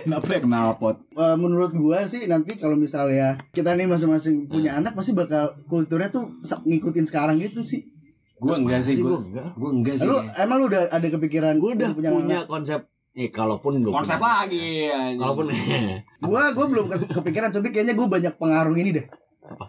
kenapa 0.03 0.29
ya 0.29 0.41
kenal 0.41 0.67
pot 0.77 0.97
eh, 1.09 1.37
menurut 1.37 1.73
gua 1.73 1.99
sih 2.05 2.23
nanti 2.25 2.53
kalau 2.55 2.75
misalnya 2.75 3.39
kita 3.51 3.73
nih 3.73 3.87
masing-masing 3.87 4.45
punya 4.47 4.77
anak 4.77 4.93
pasti 4.93 5.13
bakal 5.13 5.55
kulturnya 5.65 6.11
tuh 6.11 6.29
ngikutin 6.43 7.07
sekarang 7.07 7.39
gitu 7.39 7.63
sih. 7.63 7.87
gue 8.35 8.51
enggak 8.53 8.83
sih 8.83 8.99
gue. 8.99 9.07
gua 9.07 9.19
enggak. 9.21 9.47
Gue 9.55 9.71
enggak 9.73 9.95
sih. 9.97 10.05
Lu 10.05 10.19
emang 10.35 10.59
lu 10.59 10.67
udah 10.67 10.91
ada 10.91 11.07
kepikiran 11.07 11.55
Gue 11.57 11.73
udah 11.73 11.91
punya, 11.93 12.11
punya, 12.11 12.37
anak? 12.43 12.51
konsep 12.51 12.81
Eh, 13.15 13.29
kalaupun 13.29 13.79
belum 13.79 13.95
Konsep 13.95 14.19
punya. 14.19 14.43
lagi 14.43 14.67
anjing. 14.87 15.19
Kalaupun 15.19 15.47
Gua 16.27 16.43
gua 16.51 16.67
belum 16.67 16.87
ke- 16.89 17.11
kepikiran 17.15 17.49
tapi 17.49 17.71
kayaknya 17.71 17.95
gua 17.95 18.07
banyak 18.09 18.35
pengaruh 18.35 18.75
ini 18.75 18.91
deh. 18.93 19.07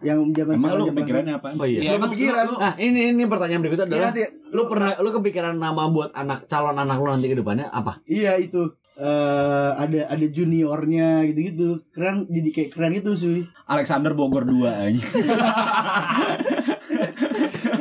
Yang 0.02 0.18
zaman 0.34 0.54
emang 0.54 0.62
sekarang 0.64 0.80
lu 0.80 0.86
kepikirannya 0.90 1.34
apa 1.36 1.48
Oh 1.54 1.64
iya. 1.64 1.80
Belum 1.80 1.94
emang 1.96 2.10
kepikiran. 2.10 2.44
lu- 2.44 2.52
lu- 2.52 2.60
Nah, 2.60 2.74
ini 2.80 3.02
ini 3.08 3.24
pertanyaan 3.26 3.60
berikutnya 3.60 3.84
Iya 3.84 3.92
adalah 3.92 4.08
nanti 4.10 4.24
lu 4.50 4.62
pernah 4.66 4.90
lu 4.98 5.10
kepikiran 5.12 5.56
nama 5.56 5.84
buat 5.88 6.10
anak 6.12 6.40
calon 6.46 6.74
anak 6.76 6.96
lu 6.96 7.08
nanti 7.08 7.28
ke 7.28 7.36
depannya 7.36 7.68
apa? 7.70 8.00
Iya 8.06 8.40
itu 8.40 8.66
eh 8.96 9.72
ada 9.76 10.08
ada 10.08 10.26
juniornya 10.26 11.08
gitu-gitu. 11.26 11.84
Keren 11.92 12.26
jadi 12.26 12.50
kayak 12.50 12.70
keren 12.72 12.96
gitu 12.96 13.12
sih. 13.14 13.44
Alexander 13.66 14.16
Bogor 14.16 14.42
2 14.44 14.56
aja 14.66 14.96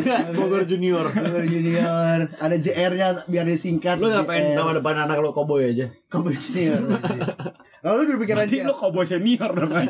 Bogor 0.37 0.62
Junior. 0.64 1.07
Junior 1.09 1.45
junior, 1.45 2.19
ada 2.35 2.57
JR-nya 2.57 3.25
biar 3.25 3.45
disingkat. 3.45 3.97
Lu 3.97 4.07
ngapain 4.07 4.53
nama 4.53 4.73
depan 4.73 4.95
anak 5.01 5.17
lu 5.25 5.31
cowboy 5.31 5.64
aja? 5.67 5.88
Kobe 6.07 6.33
senior. 6.33 6.79
Kalau 7.79 8.01
lu 8.01 8.07
udah 8.07 8.19
pikiran 8.19 8.38
Berarti 8.45 8.59
lu 8.61 8.73
kobo 8.73 9.01
senior 9.03 9.51
dong 9.51 9.69
kan 9.69 9.85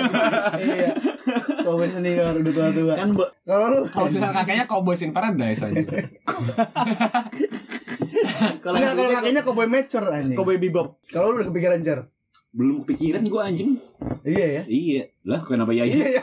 Iya. 0.58 0.90
Kobe 1.60 1.84
senior 1.86 2.32
udah 2.34 2.52
tua-tua. 2.54 2.94
Kan 2.94 3.08
Kalau 3.42 3.66
lu 3.68 3.78
Kalau 3.86 4.08
misalnya 4.08 4.34
kakaknya 4.34 4.64
Cowboys 4.64 5.02
in 5.02 5.12
Paradise 5.12 5.60
aja. 5.62 5.84
kalau 8.58 8.74
nggak 8.74 8.92
kalau 8.94 9.10
kakeknya 9.12 9.42
Cowboy 9.42 9.66
mature 9.66 10.06
anjing. 10.08 10.32
cowboy 10.34 10.56
bebop. 10.56 10.96
Kalau 11.06 11.30
lu 11.30 11.40
udah 11.40 11.48
kepikiran 11.48 11.80
cer. 11.80 12.00
belum 12.56 12.88
kepikiran 12.88 13.20
gua 13.28 13.52
anjing 13.52 13.76
Iya 14.24 14.46
ya. 14.48 14.62
iya 14.64 15.02
lah 15.22 15.36
kenapa 15.38 15.76
ya 15.76 15.84
Iya 15.84 15.92
iya 16.08 16.08
ya. 16.16 16.22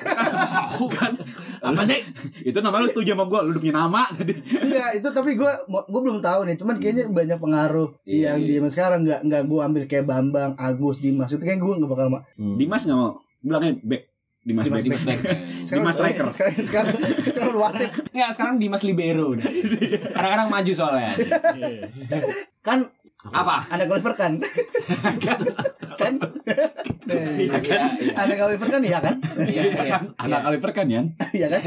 Apa 1.64 1.82
sih? 1.84 2.04
itu 2.50 2.60
namanya 2.60 2.84
lu 2.84 2.90
setuju 2.90 3.10
sama 3.12 3.24
gua 3.24 3.40
lu 3.40 3.50
udah 3.50 3.62
punya 3.62 3.76
nama 3.78 4.04
tadi 4.06 4.36
Enggak, 4.36 4.90
itu 4.94 5.08
tapi 5.10 5.32
gue 5.34 5.52
gue 5.66 6.02
belum 6.02 6.20
tahu 6.20 6.40
nih. 6.44 6.56
Cuman 6.56 6.76
kayaknya 6.78 7.08
banyak 7.08 7.38
pengaruh 7.38 7.90
Iya, 8.04 8.20
yang 8.30 8.38
iya. 8.38 8.46
di 8.46 8.52
zaman 8.54 8.70
sekarang 8.70 9.00
nggak 9.02 9.20
nggak 9.24 9.42
gue 9.44 9.60
ambil 9.62 9.84
kayak 9.86 10.06
Bambang, 10.06 10.52
Agus, 10.56 11.00
Dimas 11.00 11.32
itu 11.32 11.40
kan 11.40 11.56
gue 11.56 11.74
nggak 11.74 11.88
bakal 11.90 12.08
ma- 12.10 12.24
Dimas 12.36 12.84
nggak 12.84 12.98
mau 12.98 13.16
bilangnya 13.40 13.80
back 13.82 14.04
Dimas, 14.44 14.68
Dimas 14.68 14.84
back, 14.84 15.00
back. 15.08 15.20
Dimas 15.72 15.96
striker. 15.96 16.28
Sekarang 16.36 16.56
sekarang 16.62 16.94
sekarang 17.26 17.50
lu 17.50 17.60
wasit 17.60 17.92
Enggak, 18.12 18.30
sekarang 18.36 18.56
Dimas 18.58 18.84
Libero 18.84 19.32
udah. 19.32 19.48
Kadang-kadang 20.12 20.50
maju 20.50 20.72
soalnya. 20.74 21.16
kan 22.60 22.80
Apa? 23.24 23.64
anak 23.72 23.88
Oliver 23.88 24.14
kan 24.14 24.34
kan 25.96 26.14
Iya, 27.04 27.56
iya. 27.60 27.80
anak 28.16 28.38
Oliver 28.42 28.68
kan 28.68 28.82
iya 28.82 29.00
kan 29.00 29.16
Iya, 29.40 29.64
iya. 29.80 29.98
anak 30.18 30.42
Oliver 30.46 30.72
kan 30.72 30.88
ya 30.88 31.02
iya 31.32 31.48
kan 31.48 31.62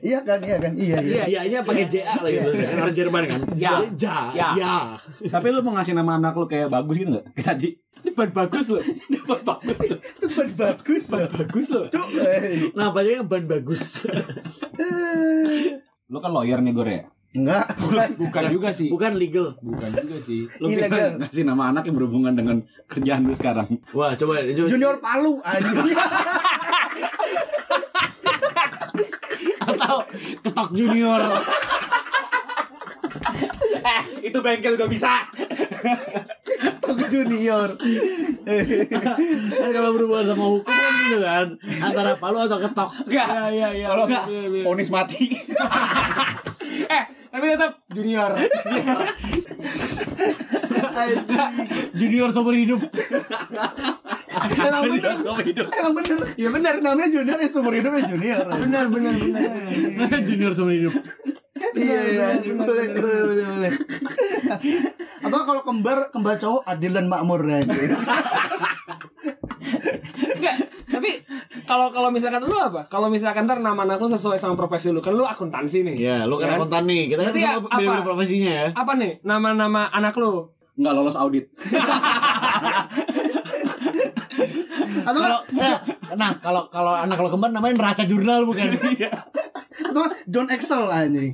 iya 0.00 0.18
kan 0.20 0.38
iya 0.40 0.56
kan 0.58 0.72
iya 0.74 0.98
iya 1.00 1.22
Iya, 1.24 1.40
iya 1.46 1.58
pakai 1.60 1.84
JA 1.86 2.16
lagi. 2.18 2.36
Kan 2.40 2.76
orang 2.78 2.94
Jerman 2.94 3.24
kan. 3.24 3.40
Ya. 3.54 3.80
Ja, 3.94 4.16
Ya. 4.32 4.48
ya. 4.54 4.74
tapi 5.28 5.48
lu 5.48 5.60
mau 5.60 5.72
ngasih 5.72 5.92
nama 5.92 6.16
anak 6.16 6.34
lu 6.34 6.44
kayak 6.44 6.68
bagus 6.68 6.96
gitu 6.96 7.10
nggak 7.10 7.24
kayak 7.32 7.46
tadi 7.46 7.68
Ini 8.00 8.16
ban 8.16 8.32
bagus 8.32 8.66
loh. 8.68 8.80
Ini 8.80 9.18
ban 9.22 9.40
bagus. 9.42 9.76
itu 9.92 10.26
ban 10.30 10.50
bagus 10.54 11.02
ban 11.06 11.28
Bagus 11.28 11.66
loh. 11.68 11.84
Cuk, 11.86 12.08
apanya 12.74 13.20
ban 13.22 13.44
bagus. 13.46 14.08
lu 16.08 16.18
kan 16.18 16.30
lawyer 16.30 16.58
nih 16.58 16.72
Gor 16.72 16.88
ya 16.88 17.04
enggak 17.30 17.64
bukan 17.82 18.08
Bukan 18.18 18.44
juga 18.50 18.68
sih. 18.74 18.88
Bukan 18.90 19.12
legal. 19.14 19.54
Bukan 19.62 19.90
juga 20.02 20.16
sih. 20.18 20.50
lu 20.62 20.66
Ilegal. 20.70 20.90
bisa 20.90 21.06
ngasih 21.22 21.44
nama 21.46 21.70
anak 21.70 21.86
yang 21.86 21.96
berhubungan 21.98 22.34
dengan 22.34 22.56
kerjaan 22.90 23.22
lu 23.26 23.34
sekarang 23.38 23.68
Wah, 23.94 24.18
coba 24.18 24.42
coba 24.42 24.66
junior 24.66 24.98
Palu 24.98 25.38
anjing 25.46 25.94
atau 29.70 30.02
ketok 30.42 30.68
junior. 30.74 31.20
Itu 34.20 34.38
bengkel 34.42 34.74
gak 34.74 34.90
bisa. 34.90 35.24
Tok 36.82 37.06
junior 37.06 37.78
kan 38.90 39.70
kalau 39.70 39.90
berhubungan 39.94 40.26
sama 40.26 40.44
hukum 40.58 40.74
kan 40.74 40.92
gitu 41.06 41.18
kan. 41.22 41.46
Antara 41.78 42.18
palu 42.18 42.42
atau 42.42 42.58
ketok. 42.58 42.90
Enggak. 43.06 43.26
Iya, 43.30 43.48
iya, 43.54 43.68
iya. 43.70 43.86
kalau 43.94 44.04
Iya, 44.10 44.22
iya, 44.26 44.42
iya. 44.50 44.62
vonis 44.66 44.90
mati 44.90 45.38
Eh, 46.82 47.02
tapi 47.28 47.44
tetap 47.48 47.72
junior. 47.88 48.30
Junior 51.92 52.28
seumur 52.30 52.54
hidup. 52.54 52.80
emang 54.56 54.82
bener 54.88 55.12
Seumur 55.16 55.42
hidup. 55.42 55.66
emang 55.68 55.94
bener 55.94 56.18
Iya 56.34 56.48
benar. 56.50 56.74
namanya 56.78 57.08
junior 57.10 57.36
ya 57.36 57.48
seumur 57.48 57.74
hidup 57.74 57.92
ya 57.92 58.02
junior 58.06 58.46
Benar, 58.46 58.86
benar, 58.88 59.14
benar. 59.14 60.20
Junior 60.22 60.52
seumur 60.52 60.72
hidup. 60.72 60.94
iya 61.76 62.00
iya 62.08 62.26
boleh 62.48 62.86
boleh 62.88 63.20
boleh 63.22 63.44
boleh 63.46 63.72
atau 65.20 65.40
kalau 65.44 65.60
kembar 65.60 66.08
kembar 66.08 66.40
cowok 66.40 66.64
Adilan 66.64 67.04
Makmur 67.04 67.44
ya 67.44 67.60
Enggak, 70.30 70.56
tapi 70.88 71.10
kalau 71.70 71.86
kalau 71.94 72.10
misalkan 72.10 72.42
lu 72.42 72.58
apa? 72.58 72.90
Kalau 72.90 73.06
misalkan 73.06 73.46
ntar 73.46 73.62
nama 73.62 73.86
anak 73.86 74.02
lu 74.02 74.10
sesuai 74.10 74.42
sama 74.42 74.58
profesi 74.58 74.90
lu, 74.90 74.98
kan 74.98 75.14
lu 75.14 75.22
akuntansi 75.22 75.86
nih. 75.86 75.96
Ya, 76.02 76.18
lu 76.26 76.34
kan 76.34 76.50
Kan? 76.50 76.58
akuntan 76.58 76.82
nih. 76.90 77.14
Kita 77.14 77.22
kan 77.22 77.30
Berarti 77.30 77.42
apa? 77.46 77.78
beda-beda 77.78 78.02
profesinya 78.02 78.50
ya. 78.50 78.66
Apa 78.74 78.92
nih 78.98 79.22
nama-nama 79.22 79.86
anak 79.94 80.18
lu? 80.18 80.50
Nggak 80.74 80.92
lolos 80.98 81.14
audit. 81.14 81.46
Atau 85.00 85.20
Kalau 85.22 85.38
eh, 85.58 85.76
nah, 86.14 86.32
kalau 86.42 86.62
kalau 86.68 86.92
anak 86.92 87.16
lo 87.16 87.28
kembar 87.30 87.50
namanya 87.50 87.74
neraca 87.78 88.04
jurnal 88.04 88.42
bukan? 88.44 88.66
atau 89.90 90.04
John 90.28 90.48
Excel 90.50 90.86
anjing. 90.86 91.30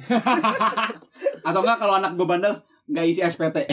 Atau 1.49 1.61
enggak 1.65 1.79
kalau 1.81 1.95
anak 1.99 2.15
gue 2.15 2.27
bandel 2.27 2.55
nggak 2.87 3.05
isi 3.07 3.21
SPT. 3.25 3.67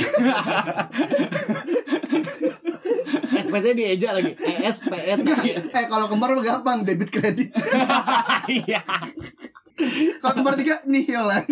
SPT 3.54 3.78
dieja 3.78 4.10
lagi. 4.18 4.34
E 4.34 4.66
ESPT. 4.66 5.30
eh 5.78 5.86
kalau 5.86 6.10
kembar 6.10 6.34
mah 6.34 6.42
gampang 6.42 6.82
debit 6.82 7.14
kredit. 7.14 7.54
Iya. 8.50 8.82
Kalau 10.18 10.34
kembar 10.42 10.58
tiga 10.58 10.82
nihil 10.90 11.22
lah. 11.22 11.46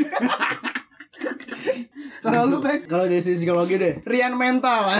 Kalau 2.25 2.49
lu 2.49 2.57
Pek, 2.57 2.89
kalau 2.89 3.05
dari 3.05 3.21
sisi 3.21 3.45
psikologi 3.45 3.77
deh, 3.77 3.93
Rian 4.01 4.33
mental 4.33 4.89
lah. 4.89 4.99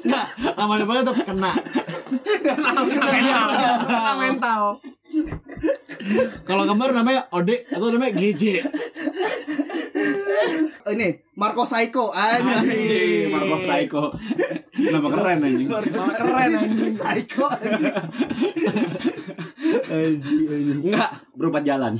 Nah, 0.00 0.24
nama 0.56 0.74
depannya 0.80 1.02
tetap 1.04 1.24
kena. 1.24 1.52
mental. 2.88 4.14
mental. 4.16 4.62
Kalau 6.44 6.64
kembar 6.64 6.90
namanya 6.96 7.28
Ode 7.32 7.68
atau 7.68 7.92
namanya 7.92 8.12
GJ. 8.16 8.64
Ini 10.90 11.08
Marco 11.38 11.62
Psycho 11.62 12.10
Anjing. 12.10 13.30
Marco 13.30 13.56
Psycho. 13.62 14.10
Nama 14.80 15.08
keren 15.08 15.38
anjing. 15.46 15.68
Nama 15.70 16.12
keren 16.18 16.50
anjing. 16.58 16.90
Psycho 16.90 17.46
anjing. 17.46 17.94
Enggak, 20.82 21.10
berupa 21.38 21.62
jalan. 21.62 21.94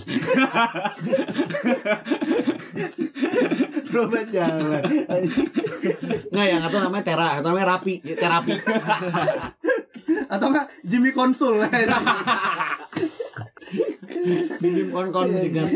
Berobat 3.90 4.26
jalan. 4.35 4.83
Anjing. 5.07 5.46
Nggak 6.31 6.46
yang 6.50 6.62
atau 6.66 6.79
namanya 6.83 7.05
Tera, 7.07 7.29
atau 7.38 7.55
namanya 7.55 7.79
Rapi, 7.79 7.94
terapi. 8.03 8.53
Atau 10.31 10.46
enggak 10.50 10.66
Jimmy 10.83 11.14
Konsul 11.14 11.62
Bimbing 14.62 14.88
kon-kon 14.90 15.29
sih 15.35 15.51
kan. 15.51 15.66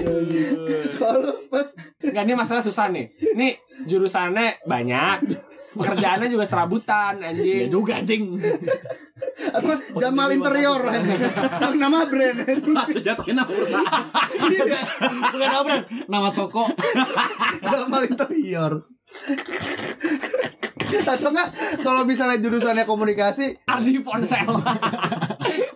Kalau 0.95 1.33
pas 1.47 1.69
Enggak 2.01 2.23
ini 2.23 2.35
masalah 2.35 2.61
susah 2.61 2.89
nih. 2.89 3.09
Nih 3.33 3.57
jurusannya 3.85 4.63
banyak. 4.63 5.19
Pekerjaannya 5.75 6.31
juga 6.31 6.47
serabutan 6.47 7.19
Ya 7.19 7.35
anjing. 7.35 7.67
juga 7.67 7.99
anjing. 7.99 8.39
atau 9.51 9.75
enggak 9.75 9.99
Jamal 9.99 10.31
Interior 10.31 10.79
anjing. 10.81 11.19
Nama 11.75 11.99
brand. 12.07 12.39
Atau 12.63 13.01
jatuhin 13.03 13.35
nama 13.35 13.51
perusahaan. 13.51 14.03
Iya, 14.45 14.81
Bukan 15.03 15.39
nama 15.41 15.63
brand, 15.67 15.85
nama 16.07 16.29
toko. 16.31 16.71
Jamal 17.61 18.07
Interior. 18.07 18.73
Atau 20.95 21.29
enggak 21.29 21.49
kalau 21.83 22.07
misalnya 22.07 22.39
jurusannya 22.39 22.87
komunikasi 22.87 23.59
Ardi 23.67 23.99
ponsel. 23.99 24.47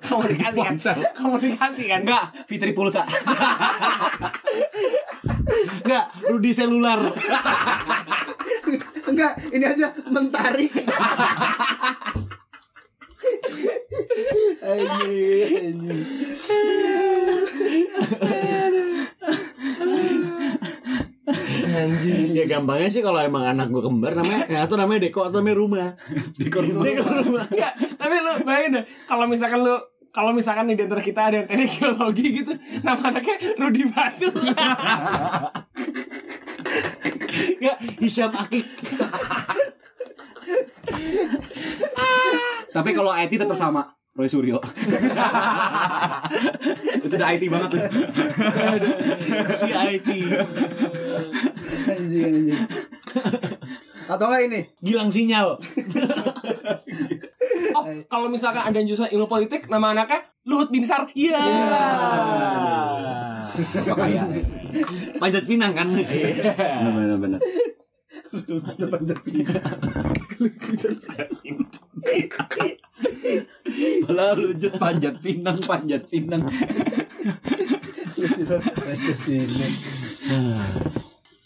Komunikasi 0.08 0.58
kan. 0.60 0.76
Komunikasi 1.16 1.82
kan. 1.88 2.00
Enggak, 2.04 2.24
Fitri 2.48 2.72
Pulsa. 2.72 3.04
Enggak, 5.84 6.04
Rudi 6.28 6.50
selular. 6.52 7.00
Enggak, 9.08 9.32
ini 9.52 9.64
aja 9.64 9.88
mentari. 10.10 10.66
Anjing. 14.62 15.78
Anjing. 21.78 22.34
Ya 22.34 22.44
gampangnya 22.50 22.88
sih 22.90 23.02
kalau 23.04 23.22
emang 23.22 23.46
anak 23.46 23.70
gue 23.70 23.82
kembar 23.82 24.18
namanya 24.18 24.44
ya 24.50 24.58
atau 24.66 24.74
namanya 24.74 25.06
Deko 25.06 25.30
atau 25.30 25.38
namanya 25.38 25.56
rumah. 25.58 25.88
Dikor 26.34 26.66
Deko 26.66 27.06
rumah. 27.06 27.46
Enggak, 27.46 27.72
tapi 27.94 28.14
lu 28.18 28.32
bayangin 28.42 28.70
deh 28.82 28.84
kalau 29.06 29.24
misalkan 29.30 29.62
lu 29.62 29.76
kalau 30.08 30.32
misalkan 30.34 30.66
nih 30.66 30.74
di 30.74 30.82
antara 30.88 31.02
kita 31.04 31.20
ada 31.30 31.36
yang 31.38 31.46
teknik 31.46 31.70
geologi 31.78 32.26
gitu, 32.42 32.52
nama 32.82 32.98
anaknya 32.98 33.36
Rudi 33.60 33.84
Batu. 33.86 34.28
Enggak, 37.60 37.76
Hisham 38.02 38.32
Akik. 38.34 38.66
Tapi 42.74 42.90
kalau 42.94 43.12
IT 43.12 43.32
tetap 43.36 43.56
sama. 43.56 43.97
Roy 44.18 44.26
Suryo. 44.26 44.58
Itu 46.98 47.06
udah 47.06 47.30
IT 47.38 47.46
banget 47.46 47.70
tuh. 47.70 47.82
Si 49.54 49.70
IT. 49.70 50.08
Anjing, 51.86 52.26
anjing. 52.26 52.58
Atau 54.10 54.26
enggak 54.26 54.42
ini? 54.50 54.60
Gilang 54.82 55.14
sinyal. 55.14 55.54
Oh, 57.78 57.86
kalau 58.10 58.26
misalkan 58.26 58.66
ada 58.66 58.74
yang 58.74 58.90
jurusan 58.90 59.06
ilmu 59.14 59.30
politik, 59.30 59.70
nama 59.70 59.94
anaknya 59.94 60.26
Luhut 60.50 60.66
Binsar. 60.74 61.06
Iya. 61.14 61.38
Apa 63.54 64.02
kayak? 64.02 64.26
Panjat 65.22 65.46
Pinang 65.46 65.78
kan. 65.78 65.94
Benar 65.94 66.90
benar 66.90 67.18
benar. 67.22 67.38
Malah 74.04 74.34
lucut 74.34 74.72
panjat 74.76 75.14
pinang, 75.20 75.58
panjat 75.62 76.02
pinang. 76.08 76.42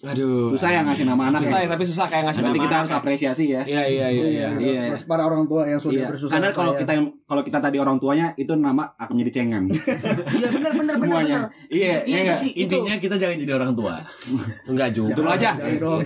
Aduh. 0.03 0.51
Susah 0.51 0.75
ya 0.75 0.81
ngasih 0.83 1.07
nama 1.07 1.31
anak 1.31 1.47
Susah 1.47 1.63
ya. 1.63 1.65
ya, 1.65 1.69
tapi 1.71 1.85
susah 1.87 2.07
kayak 2.11 2.25
ngasih 2.27 2.43
Berarti 2.43 2.59
nama 2.59 2.65
kita 2.67 2.75
anak 2.75 2.83
harus 2.83 2.91
ya. 2.91 2.99
apresiasi 2.99 3.45
ya. 3.47 3.63
Iya, 3.63 3.83
iya, 3.87 4.07
iya, 4.11 4.25
iya. 4.27 4.49
Iya. 4.59 4.83
Terus 4.91 5.07
para 5.07 5.23
orang 5.23 5.47
tua 5.47 5.63
yang 5.63 5.79
sudah 5.79 5.95
Iya. 5.95 6.09
bersusah 6.11 6.35
Karena 6.35 6.49
kalau 6.51 6.73
kita 6.75 6.93
yang 6.99 7.07
kalau 7.23 7.43
kita 7.47 7.59
tadi 7.63 7.77
orang 7.79 7.97
tuanya 8.03 8.27
itu 8.35 8.53
nama 8.59 8.83
akan 8.99 9.13
menjadi 9.15 9.33
cengang. 9.39 9.65
Iya, 10.43 10.49
benar 10.51 10.73
benar 10.75 10.75
benar. 10.75 10.95
Semuanya. 10.99 11.39
Iya, 11.71 12.03
Iya, 12.03 12.19
iya 12.19 12.35
itu. 12.35 12.51
Itu. 12.51 12.83
Intinya 12.83 12.95
kita 12.99 13.15
jangan 13.15 13.37
jadi 13.39 13.53
orang 13.55 13.73
tua. 13.79 13.95
Enggak 14.67 14.89
juga. 14.91 15.15
Tunggu 15.15 15.31
aja. 15.39 15.51
Jangan 15.55 15.77
dong. 15.79 16.01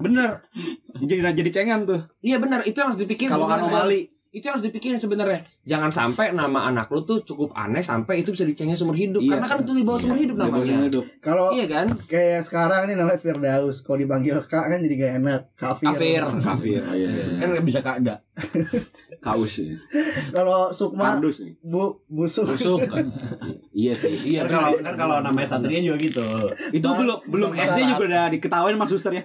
Bener. 0.00 0.30
Jadi 0.96 1.12
jadi 1.20 1.50
cengang 1.52 1.84
tuh. 1.84 2.00
Iya 2.24 2.40
benar, 2.40 2.64
itu 2.64 2.80
yang 2.80 2.90
harus 2.92 3.00
dipikirin. 3.00 3.30
Kalau 3.30 3.46
anomali 3.46 4.08
itu 4.30 4.46
yang 4.46 4.54
harus 4.54 4.62
dipikirin 4.64 4.94
sebenarnya. 4.94 5.42
Jangan 5.62 5.90
sampai 5.90 6.30
nama 6.30 6.70
anak 6.70 6.86
lu 6.88 7.02
tuh 7.02 7.18
cukup 7.20 7.50
aneh 7.50 7.82
sampai 7.82 8.22
itu 8.22 8.30
bisa 8.30 8.46
dicengin 8.46 8.72
seumur 8.72 8.94
hidup. 8.94 9.18
Iya. 9.18 9.34
Karena 9.34 9.46
kan 9.46 9.58
itu 9.60 9.72
di 9.72 9.82
bawah 9.82 9.98
seumur 9.98 10.16
hidup 10.16 10.36
namanya. 10.38 10.86
Kalau 11.18 11.50
Iya 11.50 11.66
kan? 11.66 11.86
kayak 12.06 12.46
sekarang 12.46 12.86
ini 12.86 12.94
namanya 12.94 13.18
Firdaus, 13.18 13.82
kalau 13.82 13.98
dipanggil 13.98 14.38
Kak 14.40 14.70
kan 14.70 14.78
jadi 14.78 14.94
gak 14.96 15.12
enak. 15.18 15.40
Kafir. 15.54 15.90
Kafir. 15.90 16.22
Kafir. 16.38 16.80
Oh, 16.80 16.94
iya. 16.94 17.10
Kan 17.36 17.46
nggak 17.50 17.66
bisa 17.66 17.82
kada. 17.82 18.22
Kaus 19.20 19.52
ya. 19.60 19.76
Kalau 20.30 20.70
Sukma 20.70 21.18
Kardus 21.18 21.42
ya. 21.42 21.50
Bu 21.60 22.00
busuk. 22.06 22.54
Busuk. 22.54 22.80
Iya 23.70 23.94
sih. 23.96 24.12
Iya, 24.36 24.44
Kan 24.44 24.50
kalau 24.50 24.70
kan 24.82 24.94
kalau 24.94 25.16
namanya 25.22 25.56
Satria 25.56 25.80
juga 25.80 25.96
gitu. 25.98 26.26
Itu 26.70 26.84
Ba- 26.84 26.98
belum 26.98 27.18
belum. 27.26 27.50
SD 27.54 27.78
juga 27.86 28.04
udah 28.06 28.24
diketawain 28.28 28.74
sama 28.76 28.86
suster 28.86 29.12
ya. 29.14 29.24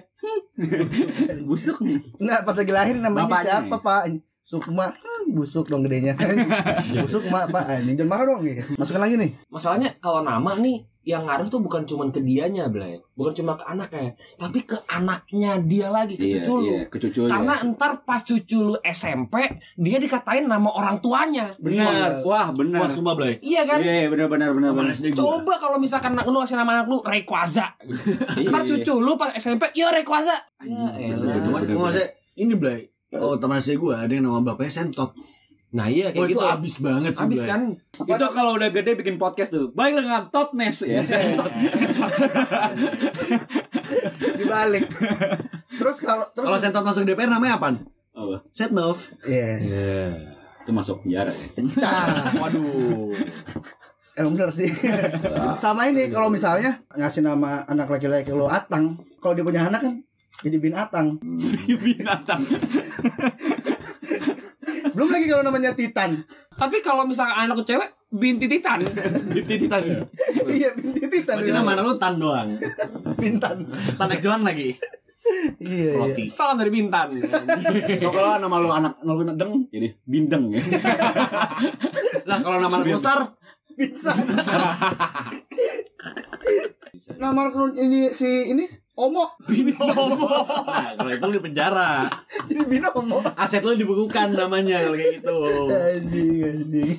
Busuk 1.48 1.78
nih. 1.82 1.98
Enggak 2.18 2.40
pas 2.42 2.56
lagi 2.56 2.72
lahir 2.72 2.96
namanya 2.96 3.26
Bapaknya 3.28 3.44
siapa, 3.62 3.76
Pak? 3.78 4.02
Sukma 4.46 4.94
hmm, 4.94 5.34
busuk 5.34 5.66
dong 5.66 5.82
gedenya. 5.82 6.14
busuk 7.02 7.26
mak 7.26 7.50
Pak 7.50 7.66
anjing 7.66 7.98
jangan 7.98 8.10
marah 8.14 8.24
dong 8.30 8.46
gitu. 8.46 8.78
Masukin 8.78 9.02
lagi 9.02 9.14
nih. 9.18 9.30
Masalahnya 9.50 9.98
kalau 9.98 10.22
nama 10.22 10.54
nih 10.54 10.86
yang 11.02 11.26
ngaruh 11.26 11.50
tuh 11.50 11.58
bukan 11.58 11.82
cuma 11.82 12.06
ke 12.14 12.22
dianya, 12.22 12.70
Blay. 12.70 13.02
Bukan 13.18 13.42
cuma 13.42 13.58
ke 13.58 13.66
anaknya, 13.66 14.14
tapi 14.38 14.62
ke 14.62 14.78
anaknya 14.86 15.58
dia 15.66 15.90
lagi, 15.90 16.14
ke 16.14 16.26
Iya, 16.30 16.46
cucu 16.46 16.52
lu. 16.62 16.66
iya, 16.66 16.82
ke 16.86 16.98
cucu 16.98 17.26
Karena 17.26 17.54
ntar 17.74 18.06
pas 18.06 18.22
cucu 18.22 18.58
lu 18.62 18.74
SMP, 18.86 19.34
dia 19.78 19.98
dikatain 19.98 20.46
nama 20.46 20.70
orang 20.70 21.02
tuanya. 21.02 21.50
benar. 21.58 22.22
Wah, 22.22 22.54
benar. 22.54 22.86
Wah, 22.86 22.90
sumpah 22.90 23.18
Blay. 23.18 23.42
Iya 23.42 23.66
kan? 23.66 23.82
Iya, 23.82 24.06
iya, 24.06 24.08
benar 24.10 24.30
benar 24.30 24.54
benar. 24.54 24.94
Coba 25.10 25.58
kalau 25.58 25.82
misalkan 25.82 26.14
anak 26.14 26.26
lu 26.30 26.38
ngasih 26.38 26.54
nama 26.54 26.82
anak 26.82 26.86
lu 26.86 27.02
Rayquaza. 27.02 27.74
Iya, 28.38 28.46
Ntar 28.46 28.62
iya. 28.62 28.70
cucu 28.78 28.94
lu 29.02 29.18
pas 29.18 29.34
SMP, 29.34 29.74
iya 29.74 29.90
Rayquaza. 29.90 30.38
Ya 30.62 30.86
elah. 31.02 31.34
Gua 31.66 31.90
maksudnya 31.90 32.14
ini 32.38 32.54
Blay. 32.54 32.94
Oh 33.20 33.34
teman 33.36 33.58
SD 33.58 33.80
gue 33.80 33.94
ada 33.94 34.12
yang 34.12 34.24
nama 34.28 34.40
bapaknya 34.42 34.84
Sentot. 34.84 35.12
Nah 35.74 35.90
iya 35.90 36.14
kayak 36.14 36.30
itu 36.32 36.38
gitu. 36.38 36.46
abis 36.46 36.74
banget 36.80 37.12
sih 37.12 37.26
Abis 37.26 37.42
kan? 37.44 37.62
Itu 37.92 38.26
kalau 38.32 38.56
udah 38.56 38.70
gede 38.72 38.96
bikin 38.96 39.18
podcast 39.20 39.50
tuh. 39.52 39.74
Baik 39.76 39.98
dengan 40.00 40.30
Totnes 40.32 40.78
ya. 40.86 41.02
Dibalik. 44.40 44.86
Terus 45.76 45.96
kalau 46.00 46.24
terus 46.32 46.46
Kalau 46.48 46.58
Sentot 46.58 46.84
masuk 46.86 47.02
DPR 47.04 47.28
namanya 47.28 47.60
apa? 47.60 47.76
Apa? 48.16 48.36
Setnov. 48.56 48.96
Iya. 49.28 49.60
Itu 50.64 50.70
masuk 50.72 51.04
penjara 51.04 51.30
ya. 51.30 51.46
Waduh. 52.40 53.12
Emang 54.16 54.32
bener 54.32 54.48
sih. 54.48 54.72
Sama 55.62 55.92
ini 55.92 56.08
kalau 56.08 56.32
misalnya 56.32 56.80
ngasih 56.96 57.20
nama 57.20 57.68
anak 57.68 57.92
laki-laki 57.92 58.32
lo 58.32 58.48
Atang, 58.48 58.96
kalau 59.20 59.36
dia 59.36 59.44
punya 59.44 59.68
anak 59.68 59.84
kan 59.84 59.94
jadi 60.44 60.56
binatang. 60.60 61.16
Binatang. 61.68 62.40
Belum 64.96 65.12
lagi 65.12 65.28
kalau 65.28 65.44
namanya 65.44 65.76
Titan. 65.76 66.24
Tapi 66.56 66.80
kalau 66.80 67.04
misalkan 67.04 67.36
anak 67.36 67.60
cewek 67.68 67.92
binti 68.08 68.48
titan. 68.48 68.80
Tititan 69.34 69.82
ya. 69.84 70.00
iya, 70.48 70.72
binti 70.72 71.04
Titan. 71.12 71.44
Berarti 71.44 71.52
nama 71.52 71.84
lu 71.84 72.00
Tan 72.00 72.16
doang. 72.16 72.56
Bintan. 73.20 73.68
Tanek 74.00 74.24
Johan 74.24 74.40
lagi. 74.40 74.72
Iya, 75.58 75.60
iya. 75.60 75.92
Roti. 75.98 76.30
Salam 76.30 76.56
dari 76.56 76.70
Bintan. 76.72 77.12
Oh, 78.06 78.12
kalau 78.14 78.38
nama 78.38 78.56
lu 78.62 78.70
anak 78.70 79.02
lu 79.02 79.26
deng 79.34 79.66
jadi 79.68 79.90
bindeng 80.06 80.54
ya. 80.54 80.62
Lah 82.24 82.38
kalau 82.40 82.62
nama 82.62 82.76
lu 82.80 82.96
Sar, 82.96 83.34
Bisa. 83.74 84.14
Nama 87.18 87.36
anak 87.36 87.74
ini 87.76 88.14
si 88.14 88.54
ini 88.54 88.64
Omo. 88.96 89.28
nah 90.64 90.96
kalau 90.96 91.10
itu 91.12 91.24
lu 91.28 91.32
di 91.36 91.42
penjara. 91.44 92.08
Jadi 92.48 92.64
Binomo. 92.64 93.20
Aset 93.36 93.60
lu 93.60 93.76
dibukukan 93.76 94.32
namanya 94.32 94.80
kalau 94.88 94.96
kayak 94.96 95.20
gitu. 95.20 95.36
Anjing, 95.68 96.28
anjing. 96.40 96.96